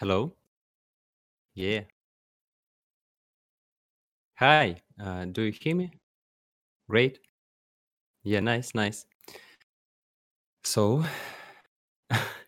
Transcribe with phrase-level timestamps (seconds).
[0.00, 0.36] Hello.
[1.54, 1.84] Yeah.
[4.36, 4.80] Hi.
[4.96, 5.90] Uh, do you hear me?
[6.88, 7.20] Great.
[8.24, 9.06] Yeah, nice, nice.
[10.64, 11.04] So,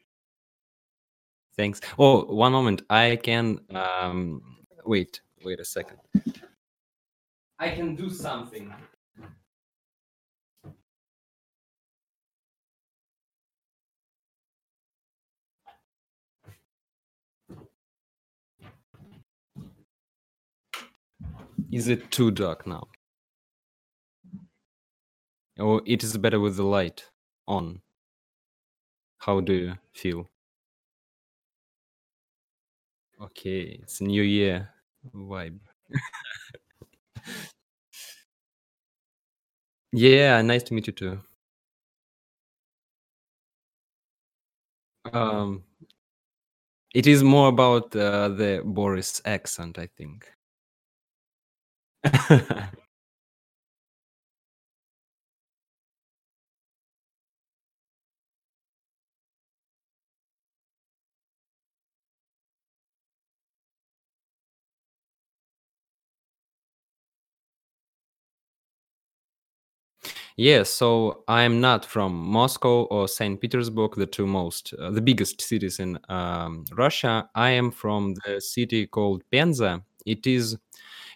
[1.57, 1.81] thanks.
[1.99, 2.83] Oh, one moment.
[2.91, 4.43] I can um
[4.85, 5.99] wait, wait a second.
[7.59, 8.73] I can do something.
[21.71, 22.89] Is it too dark now?
[25.59, 27.11] Or it is better with the light
[27.47, 27.83] on?
[29.19, 30.31] How do you feel?
[33.21, 34.71] Okay, it's New Year
[35.15, 35.61] vibe.
[39.93, 41.21] Yeah, nice to meet you too.
[45.13, 45.65] Um,
[46.95, 50.33] it is more about uh, the Boris accent, I think.
[70.37, 75.41] Yes, so I'm not from Moscow or Saint Petersburg, the two most, uh, the biggest
[75.41, 77.29] cities in um, Russia.
[77.35, 79.83] I am from the city called Penza.
[80.05, 80.57] It is,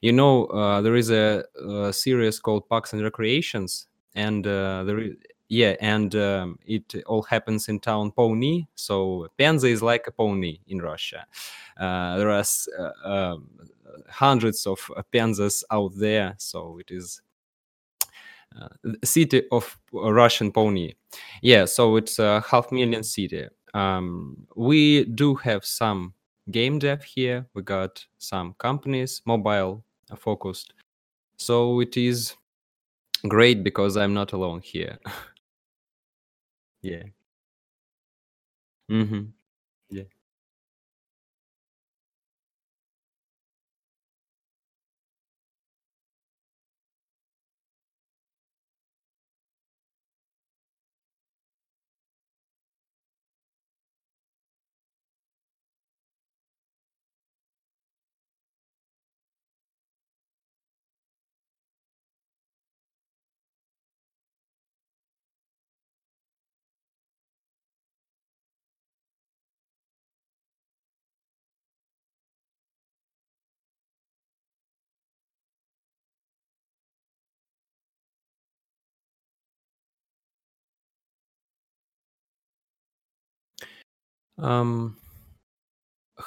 [0.00, 4.98] you know, uh, there is a, a series called Parks and Recreations, and uh, there
[4.98, 5.16] is,
[5.48, 8.68] yeah, and um, it all happens in town Pawnee.
[8.76, 11.26] So Penza is like a Pawnee in Russia.
[11.76, 12.44] Uh, there are
[12.78, 13.48] uh, um,
[14.08, 17.20] hundreds of uh, Penzas out there, so it is
[18.60, 18.68] uh,
[19.04, 20.94] city of Russian Pawnee.
[21.42, 23.48] Yeah, so it's a half million city.
[23.74, 26.14] Um, we do have some
[26.50, 27.46] game dev here.
[27.54, 29.84] We got some companies, mobile
[30.16, 30.72] focused.
[31.38, 32.34] So it is
[33.28, 34.98] great because I'm not alone here.
[36.82, 37.04] yeah.
[38.88, 39.32] hmm
[84.42, 84.96] Um,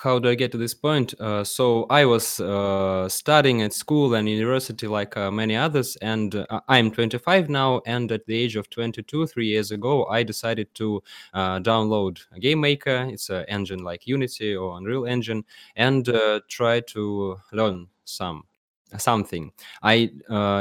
[0.01, 1.13] how do I get to this point?
[1.19, 6.35] Uh, so I was uh, studying at school and university like uh, many others, and
[6.35, 7.81] uh, I'm 25 now.
[7.85, 12.39] And at the age of 22, three years ago, I decided to uh, download a
[12.39, 13.07] Game Maker.
[13.11, 15.43] It's an engine like Unity or Unreal Engine,
[15.75, 18.43] and uh, try to learn some
[18.97, 19.51] something.
[19.81, 20.11] I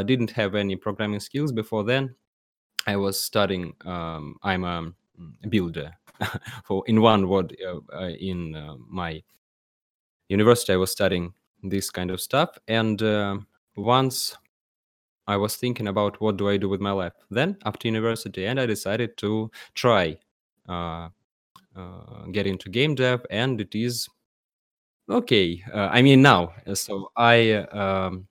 [0.07, 2.15] didn't have any programming skills before then.
[2.87, 3.75] I was studying.
[3.85, 4.93] Um, I'm a
[5.49, 5.93] builder.
[6.65, 9.23] For in one word, uh, uh, in uh, my
[10.29, 13.01] university, I was studying this kind of stuff, and
[13.77, 14.37] once
[15.27, 17.13] I was thinking about what do I do with my life.
[17.31, 20.19] Then after university, and I decided to try
[22.33, 24.09] get into game dev, and it is
[25.09, 25.63] okay.
[25.73, 28.27] Uh, I mean now, so I um,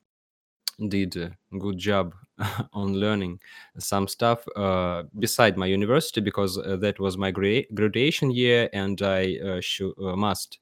[0.89, 2.13] did a good job
[2.74, 3.39] on learning
[3.77, 9.01] some stuff uh, beside my university because uh, that was my gra- graduation year and
[9.01, 10.60] I uh, shou- uh, must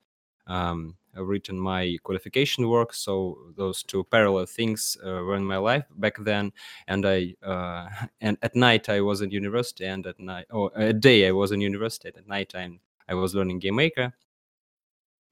[0.47, 2.93] um, have written my qualification work.
[2.93, 6.51] So those two parallel things uh, were in my life back then.
[6.87, 7.87] And I uh,
[8.21, 11.51] and at night I was in university, and at night or at day I was
[11.51, 12.09] in university.
[12.09, 14.13] At night time I was learning Game Maker.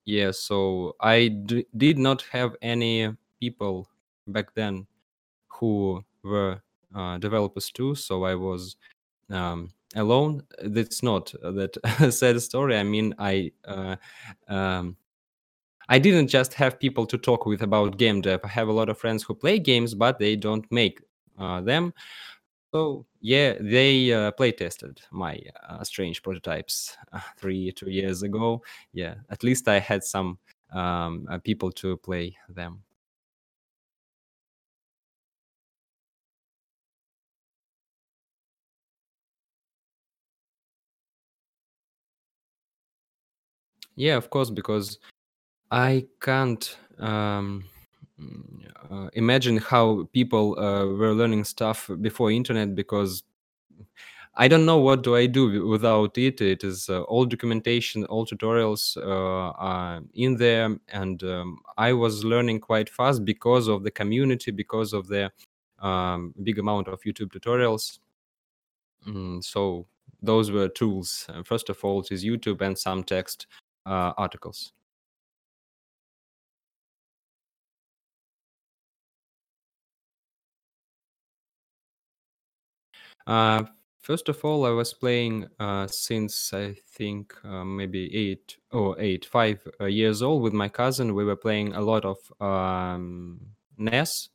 [0.06, 3.90] Yeah, so I d- did not have any people
[4.28, 4.88] back then
[5.60, 6.62] who were
[6.96, 7.96] uh, developers too.
[7.96, 8.76] So I was
[9.30, 10.44] um, alone.
[10.64, 11.78] That's not that
[12.14, 12.78] sad story.
[12.78, 13.96] I mean, I uh,
[14.48, 14.98] um,
[15.90, 18.42] I didn't just have people to talk with about game dev.
[18.44, 21.00] I have a lot of friends who play games, but they don't make
[21.40, 21.94] uh, them.
[22.74, 28.62] So yeah, they uh, play tested my uh, strange prototypes uh, three two years ago.
[28.94, 30.38] Yeah, at least I had some
[30.74, 32.84] um, uh, people to play them.
[43.98, 45.00] Yeah, of course, because
[45.72, 47.66] I can't um,
[48.92, 53.24] uh, imagine how people uh, were learning stuff before internet because
[54.36, 56.42] I don't know what do I do without it.
[56.42, 62.24] It is uh, all documentation, all tutorials uh, are in there, and um, I was
[62.24, 65.32] learning quite fast because of the community, because of the
[65.80, 67.98] um, big amount of YouTube tutorials.
[69.08, 69.88] Mm, so
[70.22, 71.26] those were tools.
[71.30, 73.48] Uh, first of all, it is YouTube and some text
[74.18, 74.74] articles.
[83.26, 83.64] Uh,
[84.02, 89.26] first of all, I was playing uh, since I think uh, maybe eight or eight,
[89.26, 91.14] five uh, years old with my cousin.
[91.14, 93.40] We were playing a lot of um,
[93.78, 94.30] NES.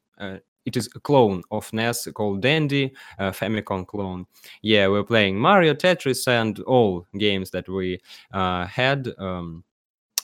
[0.63, 4.27] Uh, it is a clone of NES called Dendy, Famicom clone.
[4.63, 8.01] Yeah, we we're playing Mario, Tetris, and all games that we
[8.33, 9.09] uh, had.
[9.19, 9.65] Um,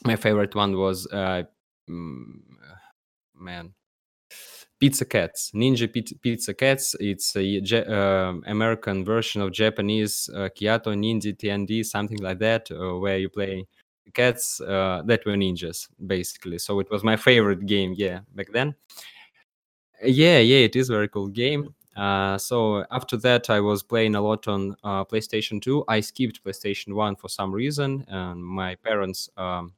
[0.04, 1.42] my favorite one was uh,
[1.90, 2.40] mm,
[3.34, 3.74] man
[4.80, 5.88] Pizza Cats, Ninja
[6.22, 6.94] Pizza, Cats.
[7.00, 7.58] It's a
[7.92, 13.28] um American version of Japanese uh, Kyoto Ninja TND, something like that, uh, where you
[13.28, 13.66] play
[14.14, 16.58] cats uh, that were ninjas, basically.
[16.58, 18.74] So it was my favorite game, yeah, back then.
[20.02, 21.74] Yeah, yeah, it is a very cool game.
[21.96, 25.84] Uh, so after that, I was playing a lot on uh, PlayStation 2.
[25.88, 29.72] I skipped PlayStation 1 for some reason, and my parents um,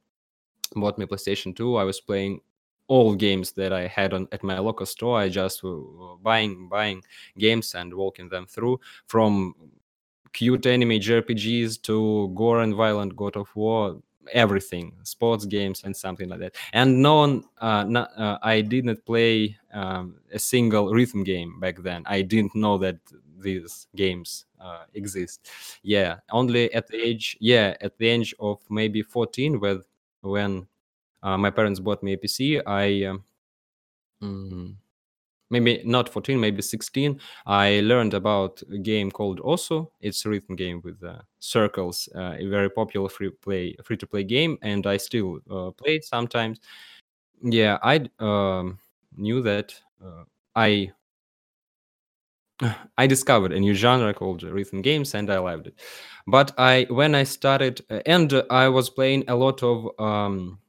[0.75, 1.77] bought me PlayStation 2.
[1.77, 2.41] I was playing
[2.87, 5.19] all games that I had on at my local store.
[5.19, 5.61] I just
[6.21, 7.03] buying buying
[7.37, 9.55] games and walking them through from
[10.33, 14.01] cute anime JRPGs to gore and violent God of War,
[14.31, 16.55] everything, sports games and something like that.
[16.73, 22.03] And no uh, not, uh, I didn't play um, a single rhythm game back then.
[22.05, 22.97] I didn't know that
[23.39, 25.49] these games uh, exist.
[25.83, 29.85] Yeah, only at the age, yeah, at the age of maybe 14, with
[30.21, 30.67] when
[31.23, 32.61] uh, my parents bought me a PC.
[32.65, 33.23] I um,
[34.21, 34.75] mm,
[35.51, 37.19] maybe not 14, maybe 16.
[37.45, 39.87] I learned about a game called Osu.
[39.99, 44.07] It's a rhythm game with uh, circles, uh, a very popular free play, free to
[44.07, 46.59] play game, and I still uh, play it sometimes.
[47.43, 48.79] Yeah, I um,
[49.15, 50.23] knew that uh,
[50.55, 50.91] I
[52.97, 55.79] I discovered a new genre called rhythm games, and I loved it.
[56.27, 60.59] But I when I started, uh, and I was playing a lot of um,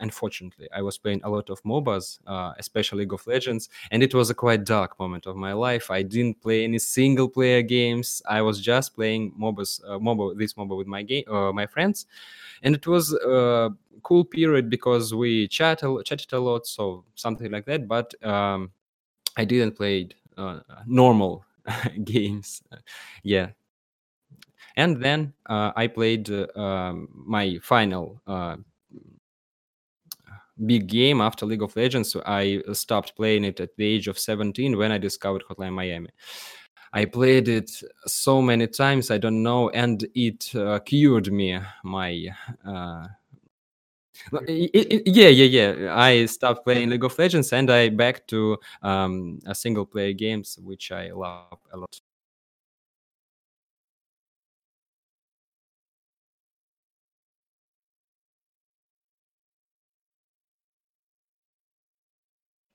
[0.00, 4.14] unfortunately i was playing a lot of mobas uh, especially league of legends and it
[4.14, 5.90] was a quite dark moment of my life.
[5.90, 8.22] I didn't play any single player games.
[8.28, 12.06] I was just playing mobas uh, moba this moba with my game uh, my friends.
[12.62, 13.70] And it was a
[14.02, 18.70] cool period because we chat chatted a lot so something like that but um,
[19.36, 21.44] i didn't play uh, normal
[22.04, 22.62] games.
[23.22, 23.48] Yeah.
[24.76, 28.56] And then uh, i played uh, um, my final uh,
[30.66, 32.16] big game after League of Legends.
[32.26, 36.10] I stopped playing it at the age of 17 when I discovered Hotline Miami.
[36.92, 37.70] I played it
[38.06, 42.26] so many times, I don't know, and it uh, cured me my.
[42.66, 43.06] Uh,
[44.48, 45.96] it, it, yeah, yeah, yeah.
[45.96, 50.90] I stopped playing League of Legends and I back to um, single player games, which
[50.92, 52.00] I love a lot.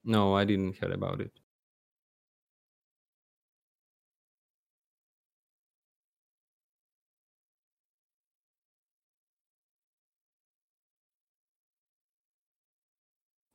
[0.05, 1.33] No, I didn't hear about it.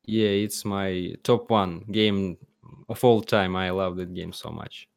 [0.04, 2.37] Yeah, it's my top one game
[2.88, 3.57] of all time.
[3.57, 4.88] I love that game so much.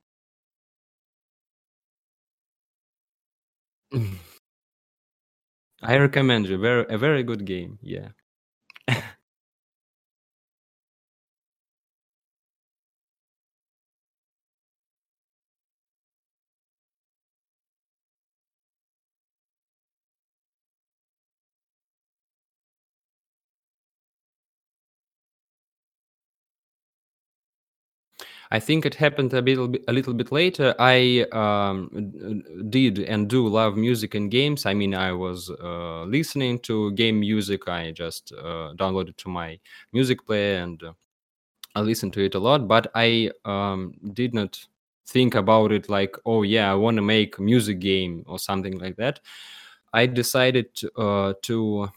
[5.84, 6.58] I recommend you.
[6.58, 7.78] Very a very good game.
[7.84, 8.10] Yeah.
[28.54, 30.76] I think it happened a little bit, a little bit later.
[30.78, 31.90] I um,
[32.70, 34.68] did and do love music and games.
[34.68, 37.68] I mean, I was uh, listening to game music.
[37.68, 39.60] I just uh, downloaded to my
[39.92, 40.94] music player and uh,
[41.74, 42.68] I listened to it a lot.
[42.68, 44.64] But I um, did not
[45.08, 48.78] think about it like, oh yeah, I want to make a music game or something
[48.78, 49.20] like that.
[49.94, 51.90] I decided to, uh, to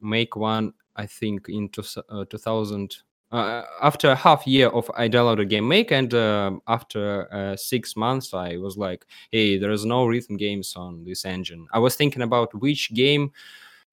[0.00, 0.72] make one.
[0.96, 2.96] I think in two, uh, 2000
[3.32, 7.96] uh, after a half year of I downloaded Game Make, and uh, after uh, six
[7.96, 11.94] months, I was like, "Hey, there is no rhythm games on this engine." I was
[11.96, 13.32] thinking about which game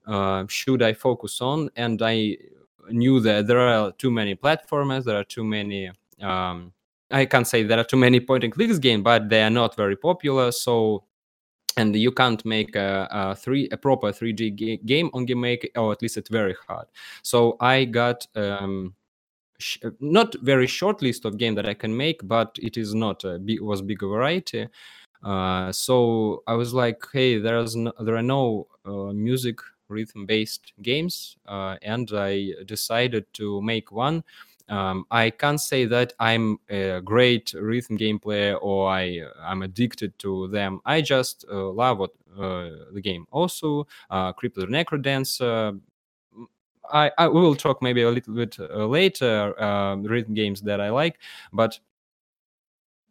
[0.08, 2.38] uh, should I focus on, and I
[2.90, 5.92] knew that there are too many platformers, there are too many.
[6.22, 6.74] Um,
[7.12, 9.76] I can't say there are too many point and clicks game, but they are not
[9.76, 10.52] very popular.
[10.52, 11.04] So
[11.78, 15.70] and you can't make a, a three a proper 3D ga- game on game GameMaker,
[15.78, 16.88] or at least it's very hard.
[17.22, 18.96] So I got um,
[19.60, 23.24] sh- not very short list of game that I can make, but it is not
[23.24, 24.68] a big was big variety.
[25.24, 29.60] Uh, so I was like, hey, there's no, there are no uh, music
[29.90, 34.24] rhythm based games, uh, and I decided to make one
[34.70, 40.18] um, I can't say that I'm a great rhythm game player or I I'm addicted
[40.20, 40.82] to them.
[40.86, 43.26] I just uh, love what, uh, the game.
[43.32, 45.80] Also, uh, Crypto Necrodancer.
[46.92, 50.90] I, I will talk maybe a little bit uh, later uh, rhythm games that I
[50.90, 51.20] like,
[51.54, 51.80] but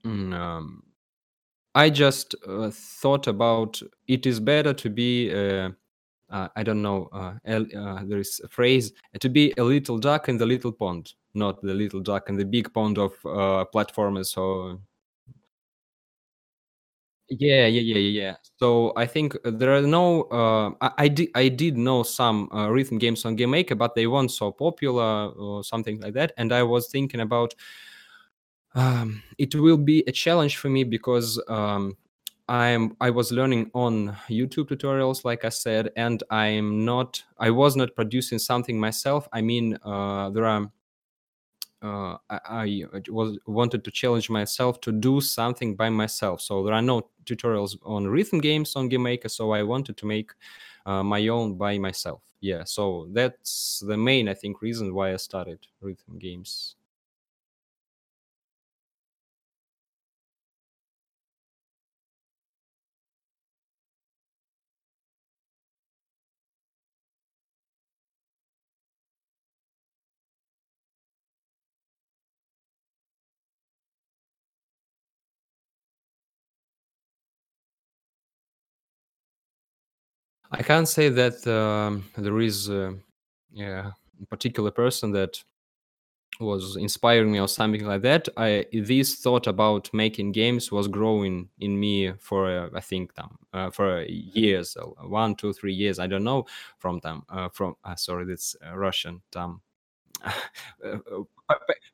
[0.05, 0.83] mm, um,
[1.75, 5.71] I just uh, thought about it is better to be uh,
[6.29, 10.29] uh, I don't know, uh, uh, there is a phrase to be a little duck
[10.29, 14.27] in the little pond, not the little duck in the big pond of platformers.
[14.27, 14.81] So
[17.29, 18.35] yeah, yeah, yeah, yeah.
[18.59, 20.23] So I think there are no.
[20.25, 23.95] Uh, I, I did I did know some uh, rhythm games on game maker but
[23.95, 26.33] they weren't so popular or something like that.
[26.37, 27.55] And I was thinking about
[28.75, 31.97] um, it will be a challenge for me because um,
[32.49, 37.75] I'm I was learning on YouTube tutorials, like I said, and I'm not I was
[37.77, 39.29] not producing something myself.
[39.33, 40.71] I mean, uh, there are
[41.87, 42.41] uh, I,
[42.91, 46.41] I was wanted to challenge myself to do something by myself.
[46.41, 49.31] So there are no tutorials on rhythm games on GameMaker.
[49.31, 50.31] So I wanted to make
[50.85, 52.23] uh, my own by myself.
[52.41, 52.65] Yeah.
[52.65, 56.77] So that's the main I think reason why I started rhythm games.
[80.51, 82.93] I can't say that um, there is uh,
[83.53, 85.43] yeah, a particular person that
[86.39, 88.29] was inspiring me or something like that.
[88.37, 93.39] I this thought about making games was growing in me for uh, I think um,
[93.53, 95.99] uh, for years, uh, one, two, three years.
[95.99, 96.45] I don't know
[96.79, 97.23] from them.
[97.29, 99.23] Uh, from uh, sorry, that's Russian.
[99.35, 99.63] Um,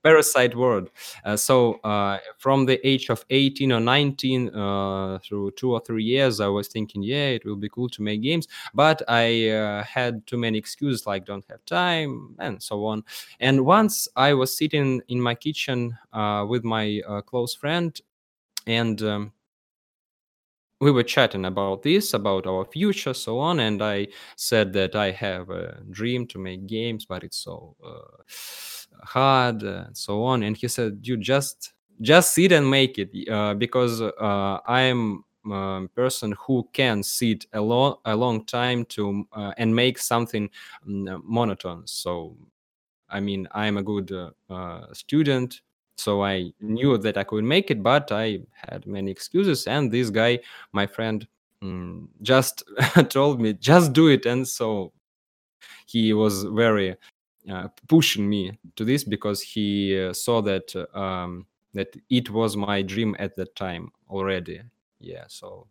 [0.04, 0.90] parasite world.
[1.24, 6.04] Uh, so uh, from the age of 18 or 19 uh, through two or three
[6.04, 8.48] years, I was thinking, yeah, it will be cool to make games.
[8.74, 13.04] But I uh, had too many excuses like don't have time and so on.
[13.40, 17.98] And once I was sitting in my kitchen uh, with my uh, close friend
[18.66, 19.32] and um,
[20.82, 25.12] we were chatting about this, about our future, so on, and I said that I
[25.12, 28.22] have a dream to make games, but it's so uh,
[29.04, 30.42] hard uh, and so on.
[30.42, 35.88] And he said, "You just just sit and make it, uh, because uh, I'm." a
[35.96, 40.48] person who can sit a long a long time to uh, and make something
[40.88, 42.36] mm, monotone so
[43.10, 44.12] i mean i'm a good
[44.50, 45.60] uh, student
[45.96, 49.66] so I knew that I could make it, but I had many excuses.
[49.66, 50.40] And this guy,
[50.72, 51.26] my friend,
[51.62, 52.64] mm, just
[53.08, 54.26] told me, just do it.
[54.26, 54.92] And so
[55.86, 56.96] he was very
[57.50, 62.82] uh, pushing me to this because he uh, saw that um, that it was my
[62.82, 64.60] dream at that time already.
[65.00, 65.24] Yeah.
[65.28, 65.66] So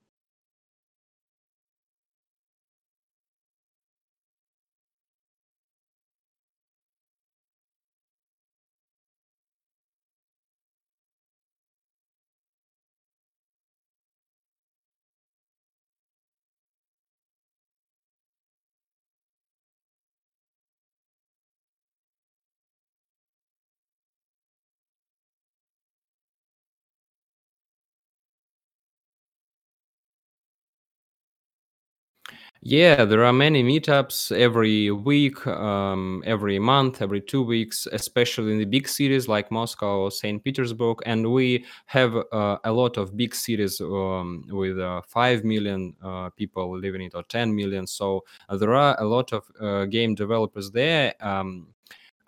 [32.63, 38.59] Yeah, there are many meetups every week, um, every month, every two weeks, especially in
[38.59, 40.43] the big cities like Moscow or St.
[40.43, 40.99] Petersburg.
[41.07, 46.29] And we have uh, a lot of big cities um, with uh, 5 million uh,
[46.29, 47.87] people living in it or 10 million.
[47.87, 51.15] So uh, there are a lot of uh, game developers there.
[51.19, 51.73] Um,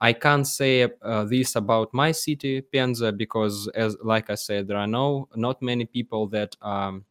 [0.02, 4.78] I can't say uh, this about my city, Penza, because as like I said, there
[4.78, 7.06] are no not many people that um,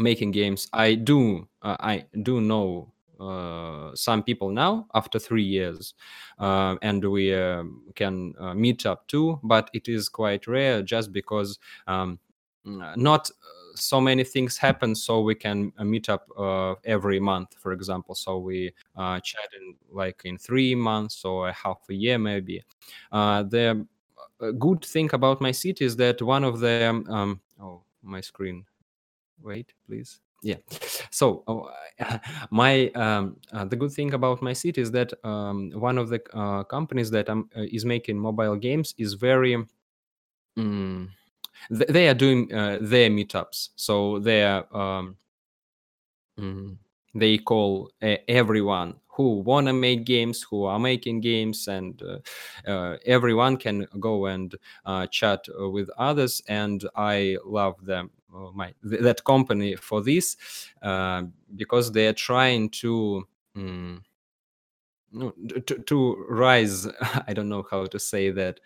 [0.00, 5.92] making games i do uh, i do know uh, some people now after three years
[6.38, 11.12] uh, and we um, can uh, meet up too but it is quite rare just
[11.12, 12.18] because um,
[12.64, 13.30] not
[13.74, 18.14] so many things happen, so we can uh, meet up uh, every month, for example.
[18.14, 22.62] So we uh, chat in like in three months or a half a year, maybe.
[23.10, 23.86] Uh, the
[24.40, 28.20] uh, good thing about my city is that one of the um, um, oh my
[28.20, 28.64] screen
[29.42, 30.20] wait please.
[30.42, 30.56] Yeah.
[31.10, 31.70] So oh,
[32.50, 36.20] my um, uh, the good thing about my city is that um, one of the
[36.32, 39.56] uh, companies that um, uh, is making mobile games is very
[40.58, 41.08] mm,
[41.70, 43.70] th- they are doing uh, their meetups.
[43.76, 45.18] So they are um,
[46.38, 46.76] mm,
[47.14, 52.18] they call uh, everyone who want to make games who are making games and uh,
[52.70, 54.54] uh, everyone can go and
[54.86, 58.10] uh, chat uh, with others and i love them.
[58.16, 58.19] uh,
[58.54, 60.36] my th- that company for this
[60.82, 61.22] uh,
[61.56, 63.26] because they are trying to
[65.12, 65.32] no,
[65.66, 66.86] to, to rise
[67.28, 68.60] i don't know how to say that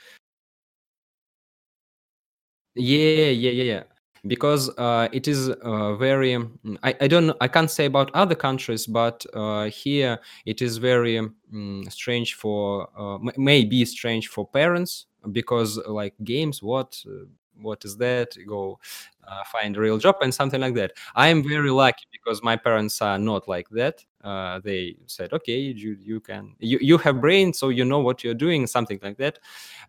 [2.76, 3.82] Yeah, yeah, yeah, yeah.
[4.26, 6.32] Because uh, it is uh, very.
[6.32, 7.36] mm, I, I don't know.
[7.40, 12.88] I can't say about other countries, but uh, here it is very um, strange for
[12.98, 17.26] uh, m- maybe strange for parents because uh, like games, what uh,
[17.60, 18.36] what is that?
[18.46, 18.78] Go
[19.26, 20.92] uh, find a real job and something like that.
[21.14, 24.04] I am very lucky because my parents are not like that.
[24.22, 28.24] Uh, they said, okay, you you can you you have brain, so you know what
[28.24, 29.38] you're doing, something like that.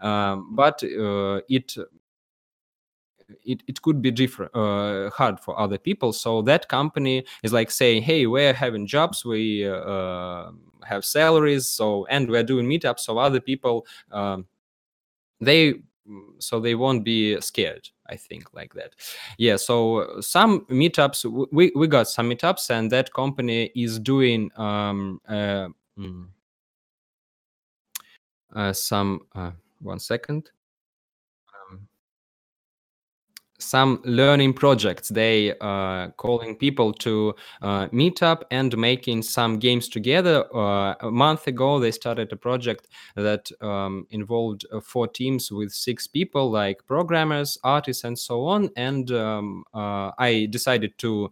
[0.02, 1.76] Um, but uh, it
[3.44, 7.72] it, it could be different uh, hard for other people so that company is like
[7.72, 10.52] saying hey we're having jobs we uh,
[10.84, 14.46] have salaries so and we're doing meetups so other people um,
[15.42, 15.74] they
[16.40, 18.94] so they won't be scared i think like that.
[19.38, 25.20] Yeah so some meetups we, we got some meetups and that company is doing um,
[25.28, 26.28] uh, mm,
[28.56, 30.52] uh, some uh, one second
[31.72, 31.88] um,
[33.66, 35.10] some learning projects.
[35.10, 40.46] They uh, calling people to uh, meet up and making some games together.
[40.56, 45.72] Uh, a month ago they started a project that um, involved uh, four teams with
[45.72, 48.70] six people like programmers artists and so on.
[48.76, 51.32] And um, uh, i decided to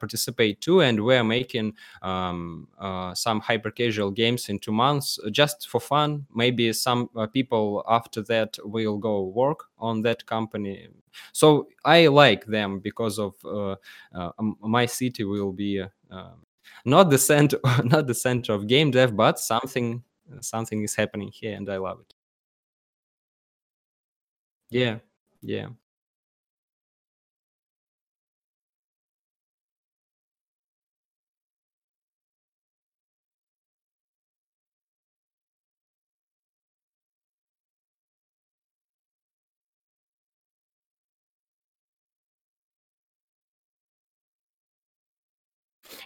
[0.00, 5.30] participate too and we're making um, uh, some hyper casual games in two months uh,
[5.30, 6.26] just for fun.
[6.34, 10.88] Maybe some uh, people after that will go work on that company.
[11.32, 13.76] So i like them because of uh,
[14.14, 16.44] uh, my city will be uh, um,
[16.84, 20.02] not the center not the center of game dev but something
[20.40, 22.12] something is happening here and i love it.
[24.70, 24.98] Yeah
[25.42, 25.68] yeah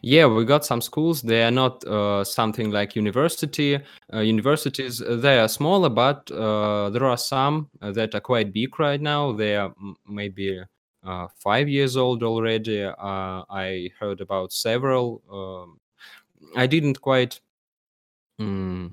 [0.03, 1.23] Yeah, we got some schools.
[1.23, 3.79] They are not uh, something like university.
[4.13, 8.53] Uh, universities uh, they are smaller, but uh, there are some uh, that are quite
[8.53, 9.33] big right now.
[9.33, 9.75] They are
[10.09, 10.63] maybe
[11.05, 12.85] uh, five years old already.
[12.87, 15.23] I heard about several.
[15.31, 15.81] Um,
[16.57, 17.41] I didn't quite
[18.41, 18.93] mm,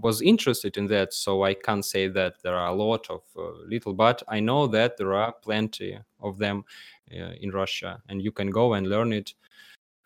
[0.00, 3.22] was interested in that, so I can't say that there are a lot of
[3.66, 6.64] little, but I know that there are plenty of them
[7.10, 9.34] in Russia, and you can go and learn it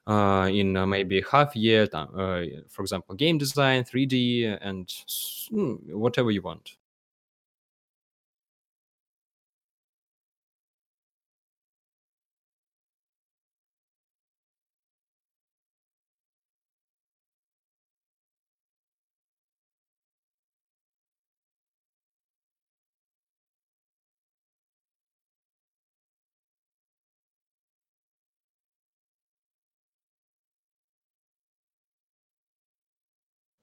[0.09, 4.87] uh, in uh, maybe half year, uh, for example, game design, 3D, and
[5.53, 6.77] mm, whatever you want.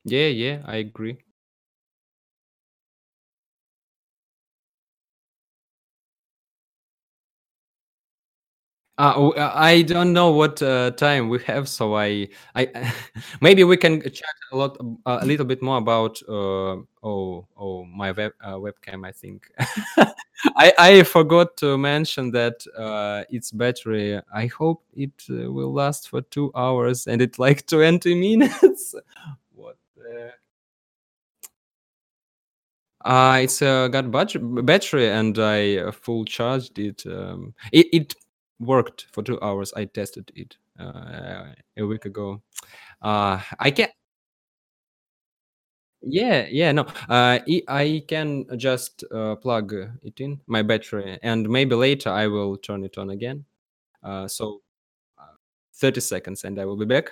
[0.05, 1.17] Yeah, yeah, I agree.
[8.97, 12.93] Uh, uh, I don't know what uh, time we have, so I, I
[13.41, 16.21] maybe we can chat a lot, uh, a little bit more about.
[16.29, 19.05] Uh, oh, oh, my web uh, webcam.
[19.05, 19.51] I think
[20.55, 24.21] I I forgot to mention that uh, its battery.
[24.33, 28.95] I hope it uh, will last for two hours, and it like twenty minutes.
[33.03, 37.05] Uh, it's uh, got budget, battery, and I uh, full charged it.
[37.05, 37.87] Um, it.
[37.93, 38.15] It
[38.59, 39.73] worked for two hours.
[39.75, 42.41] I tested it uh, a week ago.
[43.01, 43.89] Uh, I can.
[46.01, 46.71] Yeah, yeah.
[46.71, 49.73] No, uh, I can just uh, plug
[50.03, 53.45] it in my battery, and maybe later I will turn it on again.
[54.03, 54.61] Uh, so
[55.19, 55.35] uh,
[55.75, 57.11] 30 seconds and I will be back.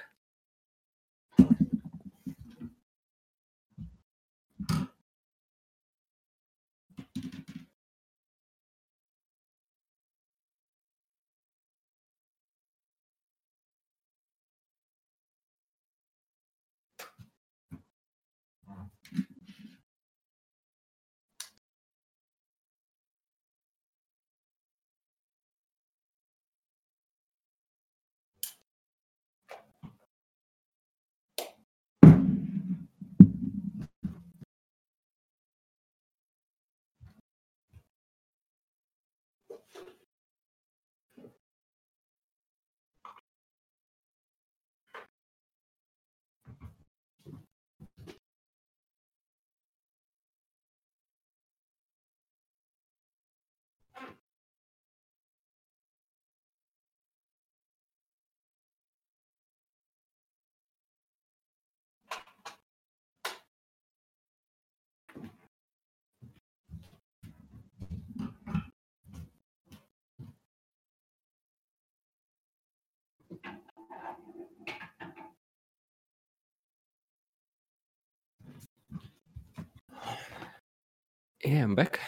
[81.44, 82.00] Yeah, I'm back.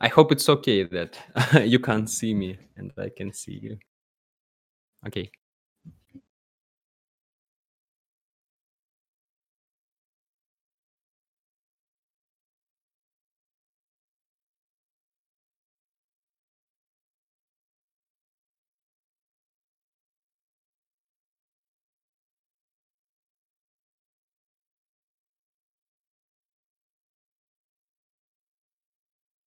[0.00, 1.18] I hope it's okay that
[1.66, 3.78] you can't see me and I can see you.
[5.06, 5.30] Okay.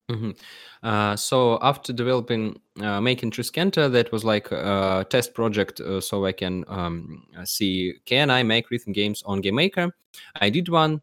[0.10, 0.38] Mhm.
[0.84, 6.26] Uh, so after developing, uh, making Triskenta, that was like a test project, uh, so
[6.26, 9.92] I can um, see can I make rhythm games on GameMaker.
[10.36, 11.02] I did one,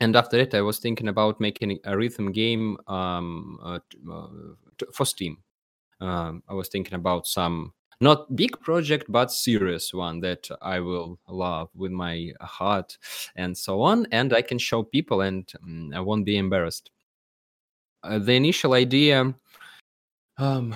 [0.00, 3.80] and after that, I was thinking about making a rhythm game um, uh,
[4.12, 4.28] uh,
[4.78, 5.38] t- for Steam.
[6.00, 11.18] Um, I was thinking about some not big project, but serious one that I will
[11.28, 12.98] love with my heart
[13.36, 16.90] and so on, and I can show people, and mm, I won't be embarrassed
[18.04, 19.34] uh, the initial idea
[20.38, 20.74] um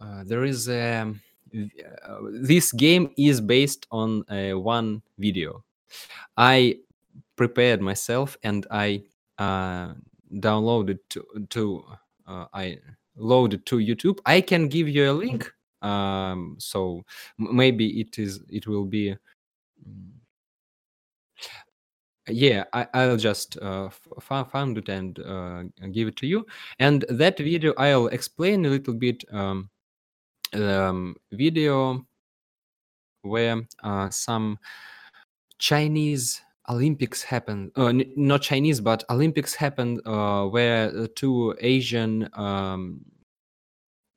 [0.00, 1.12] uh, there is a
[1.52, 1.70] v-
[2.06, 4.24] uh, this game is based on
[4.64, 5.64] one video.
[6.36, 6.78] I
[7.36, 9.02] prepared myself and i
[9.38, 9.94] uh,
[10.34, 11.84] downloaded to, to
[12.54, 12.78] i
[13.16, 14.18] loaded to youtube.
[14.26, 17.02] I can give you a link um so
[17.38, 19.16] maybe it is it will be
[19.88, 20.11] mm,
[22.28, 23.86] yeah I, i'll just uh,
[24.20, 26.46] f- found it and uh, give it to you.
[26.78, 29.70] And that video i'll explain a little bit um,
[30.54, 32.06] um video
[33.22, 34.58] where uh, some
[35.58, 43.00] chinese olympics happened uh, n- not chinese but olympics happened uh, where two asian um,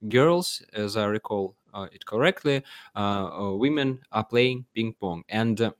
[0.10, 2.64] girls as i recall uh, it correctly
[2.96, 5.24] uh, uh, women are playing ping pong.
[5.30, 5.72] And uh,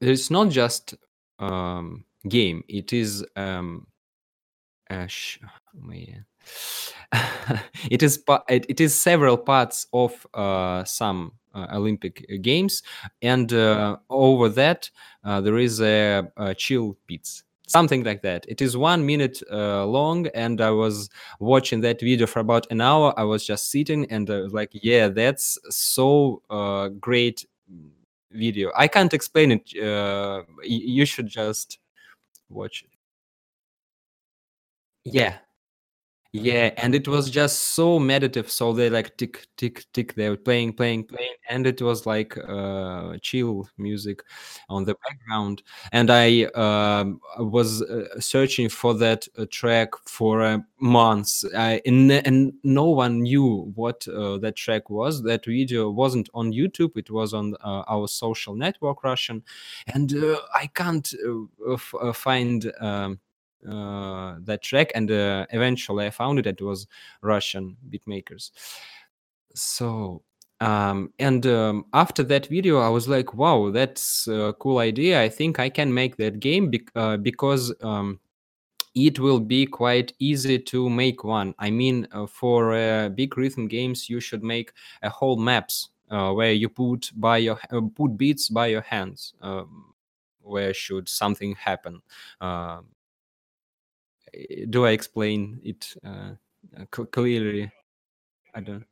[0.00, 0.94] it's not just
[1.38, 3.86] um, game it is um,
[4.90, 5.92] a sh- oh,
[7.90, 12.82] it is pa- it, it is several parts of uh, some uh, olympic games
[13.22, 14.90] and uh, over that
[15.24, 18.46] uh, there is a, a chill pits something like that.
[18.48, 22.80] It is one minute uh, long and i was watching that video for about an
[22.80, 23.12] hour.
[23.18, 27.44] I was just sitting and like yeah that's so uh, great
[28.30, 28.72] video.
[28.76, 31.78] I can't explain it uh, you should just
[32.50, 32.90] watch it.
[35.04, 35.45] Yeah
[36.32, 38.50] Yeah, and it was just so meditative.
[38.50, 40.14] So they like tick, tick, tick.
[40.14, 44.22] They were playing, playing, playing, and it was like uh, chill music
[44.68, 45.62] on the background.
[45.92, 52.52] And I um, was uh, searching for that uh, track for uh, months, and, and
[52.62, 55.22] no one knew what uh, that track was.
[55.22, 59.42] That video wasn't on YouTube; it was on uh, our social network, Russian,
[59.86, 61.10] and uh, I can't
[61.72, 62.70] f- find.
[62.80, 63.20] Um,
[63.68, 66.86] uh, that track and uh, eventually i found it it was
[67.22, 68.50] russian beatmakers.
[69.54, 70.22] So
[70.60, 75.20] um and um, after that video i was like wow that's a cool idea.
[75.22, 78.20] I think i can make that game bec- uh, because um
[78.94, 81.54] it will be quite easy to make one.
[81.58, 86.32] I mean uh, for uh, big rhythm games you should make a whole maps uh,
[86.32, 89.92] where you put by your uh, put beats by your hands um,
[90.40, 92.00] where should something happen.
[92.40, 92.80] Uh,
[94.70, 96.32] do I explain it uh,
[96.78, 97.70] uh, clearly?
[98.54, 98.86] I don't.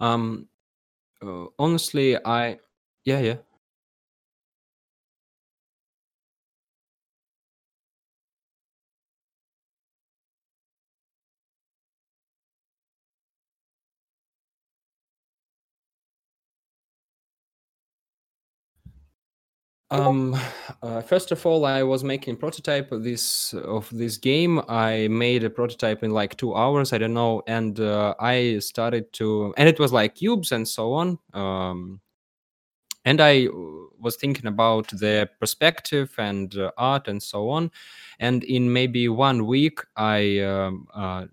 [0.00, 0.48] Um,
[1.22, 2.58] uh, honestly, I
[3.04, 3.36] yeah, yeah.
[19.90, 20.38] Um,
[20.82, 24.60] uh, first of all, I was making prototype of this of this game.
[24.68, 26.92] I made a prototype in like two hours.
[26.92, 30.92] I don't know, and uh, I started to, and it was like cubes and so
[30.92, 31.18] on.
[31.32, 32.00] Um,
[33.06, 33.48] and I
[33.98, 37.70] was thinking about the perspective and uh, art and so on.
[38.20, 41.26] And in maybe one week, I um, uh,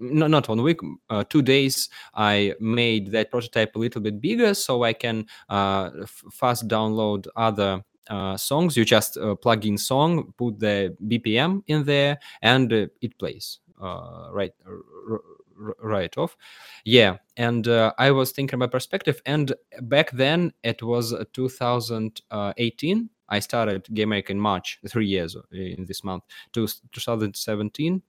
[0.00, 4.54] no, not one week, uh, two days, I made that prototype a little bit bigger
[4.54, 8.76] so I can uh, f- fast download other uh, songs.
[8.76, 13.60] You just uh, plug in song, put the BPM in there, and uh, it plays
[13.80, 15.20] uh, right r-
[15.60, 16.36] r- right off.
[16.84, 23.10] Yeah, and I was thinking about perspective, and back then it was uh, 2018.
[23.28, 28.02] I started Game in March, three years in this month, to 2017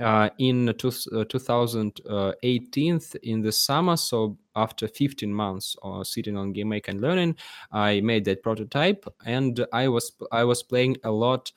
[0.00, 6.52] uh, in two, uh, 2018 in the summer so after 15 months uh, sitting on
[6.52, 7.36] GameMaker and learning
[7.72, 11.52] i made that prototype and i was i was playing a lot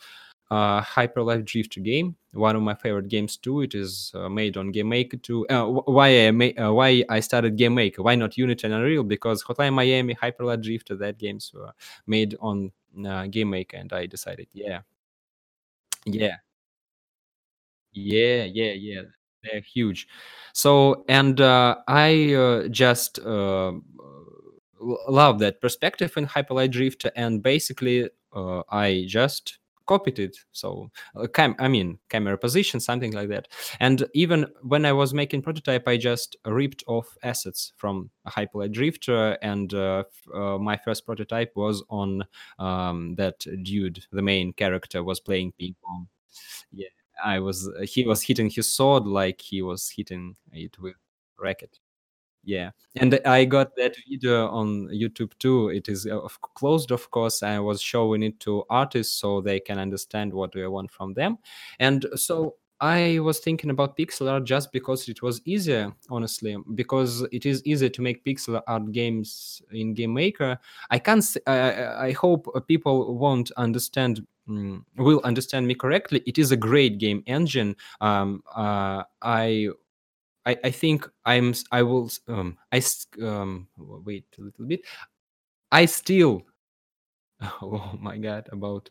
[0.50, 3.62] uh, Hyperlight Drifter game, one of my favorite games too.
[3.62, 5.46] It is uh, made on GameMaker too.
[5.48, 8.00] Uh, why I ma- uh, why I started GameMaker?
[8.00, 9.04] Why not Unity and Unreal?
[9.04, 11.74] Because Hotline Miami, Hyperlight Drifter, that games were
[12.06, 14.82] made on uh, GameMaker, and I decided, yeah,
[16.06, 16.38] yeah,
[17.98, 19.02] yeah, yeah, yeah.
[19.44, 20.08] They're huge.
[20.54, 23.74] So, and uh, I uh, just uh,
[24.82, 30.38] love that perspective in Hyperlight Drift, and basically, uh, I just copied it.
[30.52, 33.48] So, uh, cam- I mean, camera position, something like that.
[33.80, 39.38] And even when I was making prototype, I just ripped off assets from Hyperlight Drifter,
[39.42, 42.24] and uh, f- uh, my first prototype was on
[42.60, 46.08] um, that dude, the main character, was playing ping pong.
[46.72, 46.90] Yeah,
[47.24, 50.96] I was uh, he was hitting his sword like he was hitting it with
[51.40, 51.80] racket.
[52.44, 55.70] Yeah, and I got that video on YouTube too.
[55.70, 56.22] It is uh,
[56.56, 57.44] closed, of course.
[57.44, 61.40] I was showing it to artists so they can understand what I want from them,
[61.80, 67.22] and so I was thinking about pixel art just because it was easier, honestly, because
[67.32, 70.60] it is easier to make pixel art games in Game Maker.
[70.92, 71.26] I can't.
[71.48, 74.26] I hope uh, people won't understand.
[74.48, 76.22] mm, will understand me correctly.
[76.28, 77.76] It is a great game engine.
[78.00, 79.70] Um, uh, I
[80.48, 82.82] I, I think I'm I will um I
[83.22, 84.82] um wait a little bit.
[85.72, 86.44] I still
[87.62, 88.88] oh my god about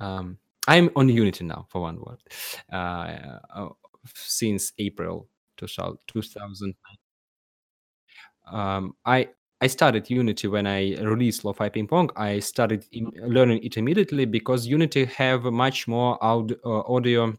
[0.00, 2.18] um I'm on Unity now for one word.
[2.72, 3.68] Uh, uh
[4.14, 6.74] since April 2000, 2000
[8.52, 9.28] um I
[9.60, 12.10] I started Unity when I released Lo-Fi Ping Pong.
[12.14, 17.32] I started im- learning it immediately because Unity have much more aud- uh, audio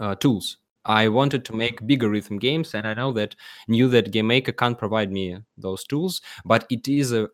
[0.00, 0.58] uh, tools.
[0.86, 3.36] I wanted to make bigger rhythm games, and I know that
[3.68, 7.28] knew that GameMaker can't provide me those tools, but it is a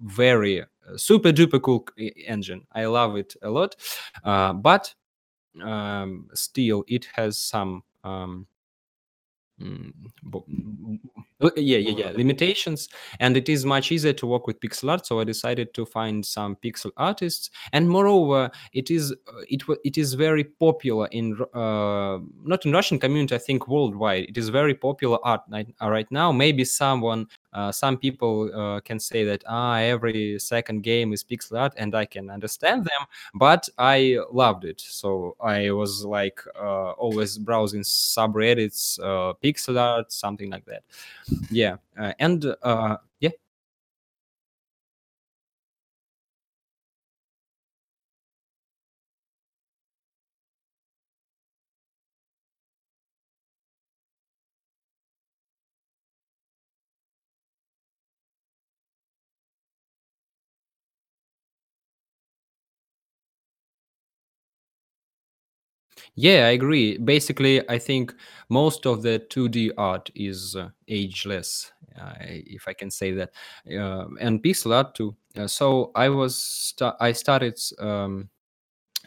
[0.00, 1.86] very uh, super duper cool
[2.26, 2.66] engine.
[2.72, 3.76] I love it a lot,
[4.24, 4.94] uh, but
[5.62, 8.46] um, still, it has some um,
[11.56, 12.10] yeah, yeah, yeah.
[12.14, 15.06] Limitations, and it is much easier to work with pixel art.
[15.06, 19.98] So I decided to find some pixel artists, and moreover, it is uh, it it
[19.98, 23.34] is very popular in uh, not in Russian community.
[23.34, 26.32] I think worldwide, it is very popular art right, uh, now.
[26.32, 27.26] Maybe someone,
[27.72, 32.04] some people uh, can say that ah, every second game is pixel art, and I
[32.04, 34.80] can understand them but I loved it.
[34.80, 40.82] So I was like uh, always browsing subreddits, uh, pixel art, something like that.
[41.50, 42.96] Yeah, uh, and uh,
[66.14, 66.98] yeah, I agree.
[66.98, 68.14] Basically, I think
[68.48, 73.30] most of the 2D art is uh, ageless, uh, if I can say that,
[73.70, 75.16] uh, and pixel art too.
[75.36, 77.58] Uh, so I was I started.
[77.78, 78.28] Um,